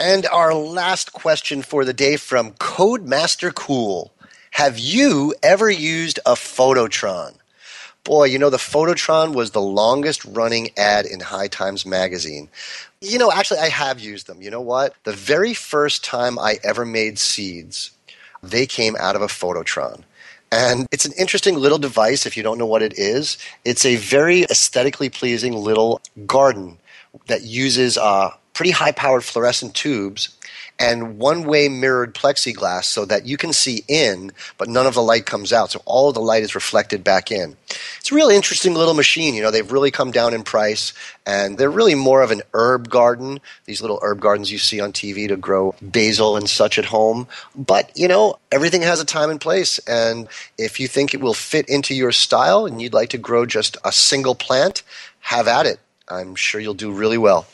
And 0.00 0.26
our 0.26 0.54
last 0.54 1.12
question 1.12 1.62
for 1.62 1.84
the 1.84 1.92
day 1.92 2.16
from 2.16 2.52
Codemaster 2.52 3.54
Cool. 3.54 4.12
Have 4.52 4.78
you 4.78 5.34
ever 5.42 5.70
used 5.70 6.20
a 6.24 6.32
Phototron? 6.32 7.37
Boy, 8.08 8.24
you 8.24 8.38
know, 8.38 8.48
the 8.48 8.56
Phototron 8.56 9.34
was 9.34 9.50
the 9.50 9.60
longest 9.60 10.24
running 10.24 10.70
ad 10.78 11.04
in 11.04 11.20
High 11.20 11.48
Times 11.48 11.84
magazine. 11.84 12.48
You 13.02 13.18
know, 13.18 13.30
actually, 13.30 13.58
I 13.58 13.68
have 13.68 14.00
used 14.00 14.26
them. 14.26 14.40
You 14.40 14.50
know 14.50 14.62
what? 14.62 14.94
The 15.04 15.12
very 15.12 15.52
first 15.52 16.02
time 16.02 16.38
I 16.38 16.56
ever 16.64 16.86
made 16.86 17.18
seeds, 17.18 17.90
they 18.42 18.64
came 18.64 18.96
out 18.98 19.14
of 19.14 19.20
a 19.20 19.26
Phototron. 19.26 20.04
And 20.50 20.86
it's 20.90 21.04
an 21.04 21.12
interesting 21.18 21.56
little 21.56 21.76
device 21.76 22.24
if 22.24 22.34
you 22.34 22.42
don't 22.42 22.56
know 22.56 22.64
what 22.64 22.80
it 22.80 22.98
is. 22.98 23.36
It's 23.66 23.84
a 23.84 23.96
very 23.96 24.44
aesthetically 24.44 25.10
pleasing 25.10 25.52
little 25.52 26.00
garden 26.26 26.78
that 27.26 27.42
uses 27.42 27.98
uh, 27.98 28.30
pretty 28.54 28.70
high 28.70 28.92
powered 28.92 29.22
fluorescent 29.22 29.74
tubes 29.74 30.30
and 30.78 31.18
one 31.18 31.44
way 31.44 31.68
mirrored 31.68 32.14
plexiglass 32.14 32.84
so 32.84 33.04
that 33.04 33.26
you 33.26 33.36
can 33.36 33.52
see 33.52 33.82
in, 33.88 34.30
but 34.56 34.68
none 34.68 34.86
of 34.86 34.94
the 34.94 35.02
light 35.02 35.26
comes 35.26 35.52
out. 35.52 35.72
So 35.72 35.82
all 35.84 36.08
of 36.08 36.14
the 36.14 36.20
light 36.20 36.42
is 36.42 36.54
reflected 36.54 37.02
back 37.02 37.32
in. 37.32 37.56
It's 37.98 38.12
a 38.12 38.14
really 38.14 38.36
interesting 38.36 38.74
little 38.74 38.94
machine. 38.94 39.34
You 39.34 39.42
know, 39.42 39.50
they've 39.50 39.70
really 39.70 39.90
come 39.90 40.12
down 40.12 40.34
in 40.34 40.44
price 40.44 40.92
and 41.26 41.58
they're 41.58 41.70
really 41.70 41.96
more 41.96 42.22
of 42.22 42.30
an 42.30 42.42
herb 42.54 42.88
garden, 42.88 43.40
these 43.64 43.80
little 43.80 43.98
herb 44.02 44.20
gardens 44.20 44.52
you 44.52 44.58
see 44.58 44.80
on 44.80 44.92
TV 44.92 45.26
to 45.28 45.36
grow 45.36 45.74
basil 45.82 46.36
and 46.36 46.48
such 46.48 46.78
at 46.78 46.86
home. 46.86 47.26
But, 47.56 47.90
you 47.96 48.06
know, 48.06 48.38
everything 48.52 48.82
has 48.82 49.00
a 49.00 49.04
time 49.04 49.30
and 49.30 49.40
place. 49.40 49.78
And 49.80 50.28
if 50.56 50.78
you 50.78 50.86
think 50.86 51.12
it 51.12 51.20
will 51.20 51.34
fit 51.34 51.68
into 51.68 51.94
your 51.94 52.12
style 52.12 52.66
and 52.66 52.80
you'd 52.80 52.94
like 52.94 53.10
to 53.10 53.18
grow 53.18 53.46
just 53.46 53.76
a 53.84 53.90
single 53.90 54.34
plant, 54.34 54.82
have 55.20 55.48
at 55.48 55.66
it. 55.66 55.80
I'm 56.08 56.36
sure 56.36 56.60
you'll 56.60 56.74
do 56.74 56.92
really 56.92 57.18
well. 57.18 57.46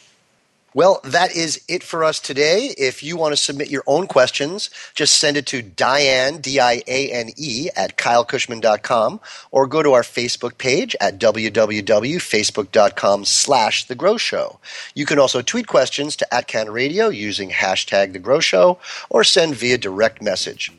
Well, 0.75 1.01
that 1.05 1.37
is 1.37 1.63
it 1.69 1.85
for 1.85 2.03
us 2.03 2.19
today. 2.19 2.75
If 2.77 3.05
you 3.05 3.17
want 3.17 3.33
to 3.33 3.37
submit 3.37 3.71
your 3.71 3.85
own 3.87 4.09
questions, 4.09 4.71
just 4.93 5.15
send 5.15 5.37
it 5.37 5.47
to 5.47 5.63
Diane, 5.63 6.41
D-I-A-N-E, 6.41 7.69
at 7.77 7.97
kylekushman.com 7.97 9.21
or 9.53 9.69
go 9.69 9.85
to 9.85 9.93
our 9.93 10.03
Facebook 10.03 10.59
page 10.59 10.97
at 11.01 11.21
www.facebook.com 11.21 13.25
slash 13.25 13.85
The 13.85 13.95
Grow 13.95 14.17
Show. 14.17 14.59
You 14.97 15.07
can 15.07 15.21
also 15.21 15.43
tweet 15.43 15.69
questions 15.69 16.17
to 16.17 16.35
at 16.35 16.49
Can 16.49 16.71
Radio 16.71 17.09
using 17.09 17.51
hashtag 17.51 18.13
The 18.13 18.19
Grow 18.19 18.41
Show 18.41 18.81
or 19.09 19.23
send 19.23 19.55
via 19.55 19.79
direct 19.79 20.21
message. 20.21 20.73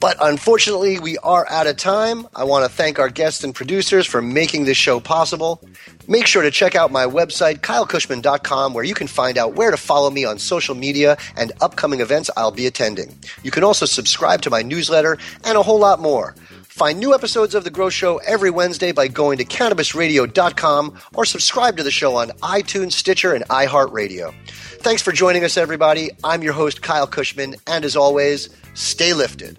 But 0.00 0.16
unfortunately, 0.20 1.00
we 1.00 1.18
are 1.18 1.48
out 1.50 1.66
of 1.66 1.76
time. 1.76 2.28
I 2.34 2.44
want 2.44 2.64
to 2.64 2.70
thank 2.70 2.98
our 3.00 3.08
guests 3.08 3.42
and 3.42 3.52
producers 3.52 4.06
for 4.06 4.22
making 4.22 4.64
this 4.64 4.76
show 4.76 5.00
possible. 5.00 5.60
Make 6.06 6.26
sure 6.26 6.42
to 6.42 6.50
check 6.52 6.76
out 6.76 6.92
my 6.92 7.04
website, 7.04 7.58
kylekushman.com, 7.58 8.74
where 8.74 8.84
you 8.84 8.94
can 8.94 9.08
find 9.08 9.36
out 9.36 9.54
where 9.54 9.72
to 9.72 9.76
follow 9.76 10.10
me 10.10 10.24
on 10.24 10.38
social 10.38 10.74
media 10.74 11.16
and 11.36 11.52
upcoming 11.60 12.00
events 12.00 12.30
I'll 12.36 12.52
be 12.52 12.66
attending. 12.66 13.18
You 13.42 13.50
can 13.50 13.64
also 13.64 13.86
subscribe 13.86 14.42
to 14.42 14.50
my 14.50 14.62
newsletter 14.62 15.18
and 15.44 15.58
a 15.58 15.62
whole 15.62 15.80
lot 15.80 16.00
more. 16.00 16.34
Find 16.78 17.00
new 17.00 17.12
episodes 17.12 17.56
of 17.56 17.64
The 17.64 17.70
Grow 17.70 17.90
Show 17.90 18.18
every 18.18 18.50
Wednesday 18.50 18.92
by 18.92 19.08
going 19.08 19.38
to 19.38 19.44
cannabisradio.com 19.44 20.96
or 21.12 21.24
subscribe 21.24 21.76
to 21.76 21.82
the 21.82 21.90
show 21.90 22.14
on 22.14 22.28
iTunes, 22.40 22.92
Stitcher, 22.92 23.32
and 23.32 23.42
iHeartRadio. 23.48 24.32
Thanks 24.46 25.02
for 25.02 25.10
joining 25.10 25.42
us, 25.42 25.56
everybody. 25.56 26.12
I'm 26.22 26.40
your 26.44 26.52
host, 26.52 26.80
Kyle 26.80 27.08
Kushman, 27.08 27.60
and 27.66 27.84
as 27.84 27.96
always, 27.96 28.50
stay 28.74 29.12
lifted. 29.12 29.58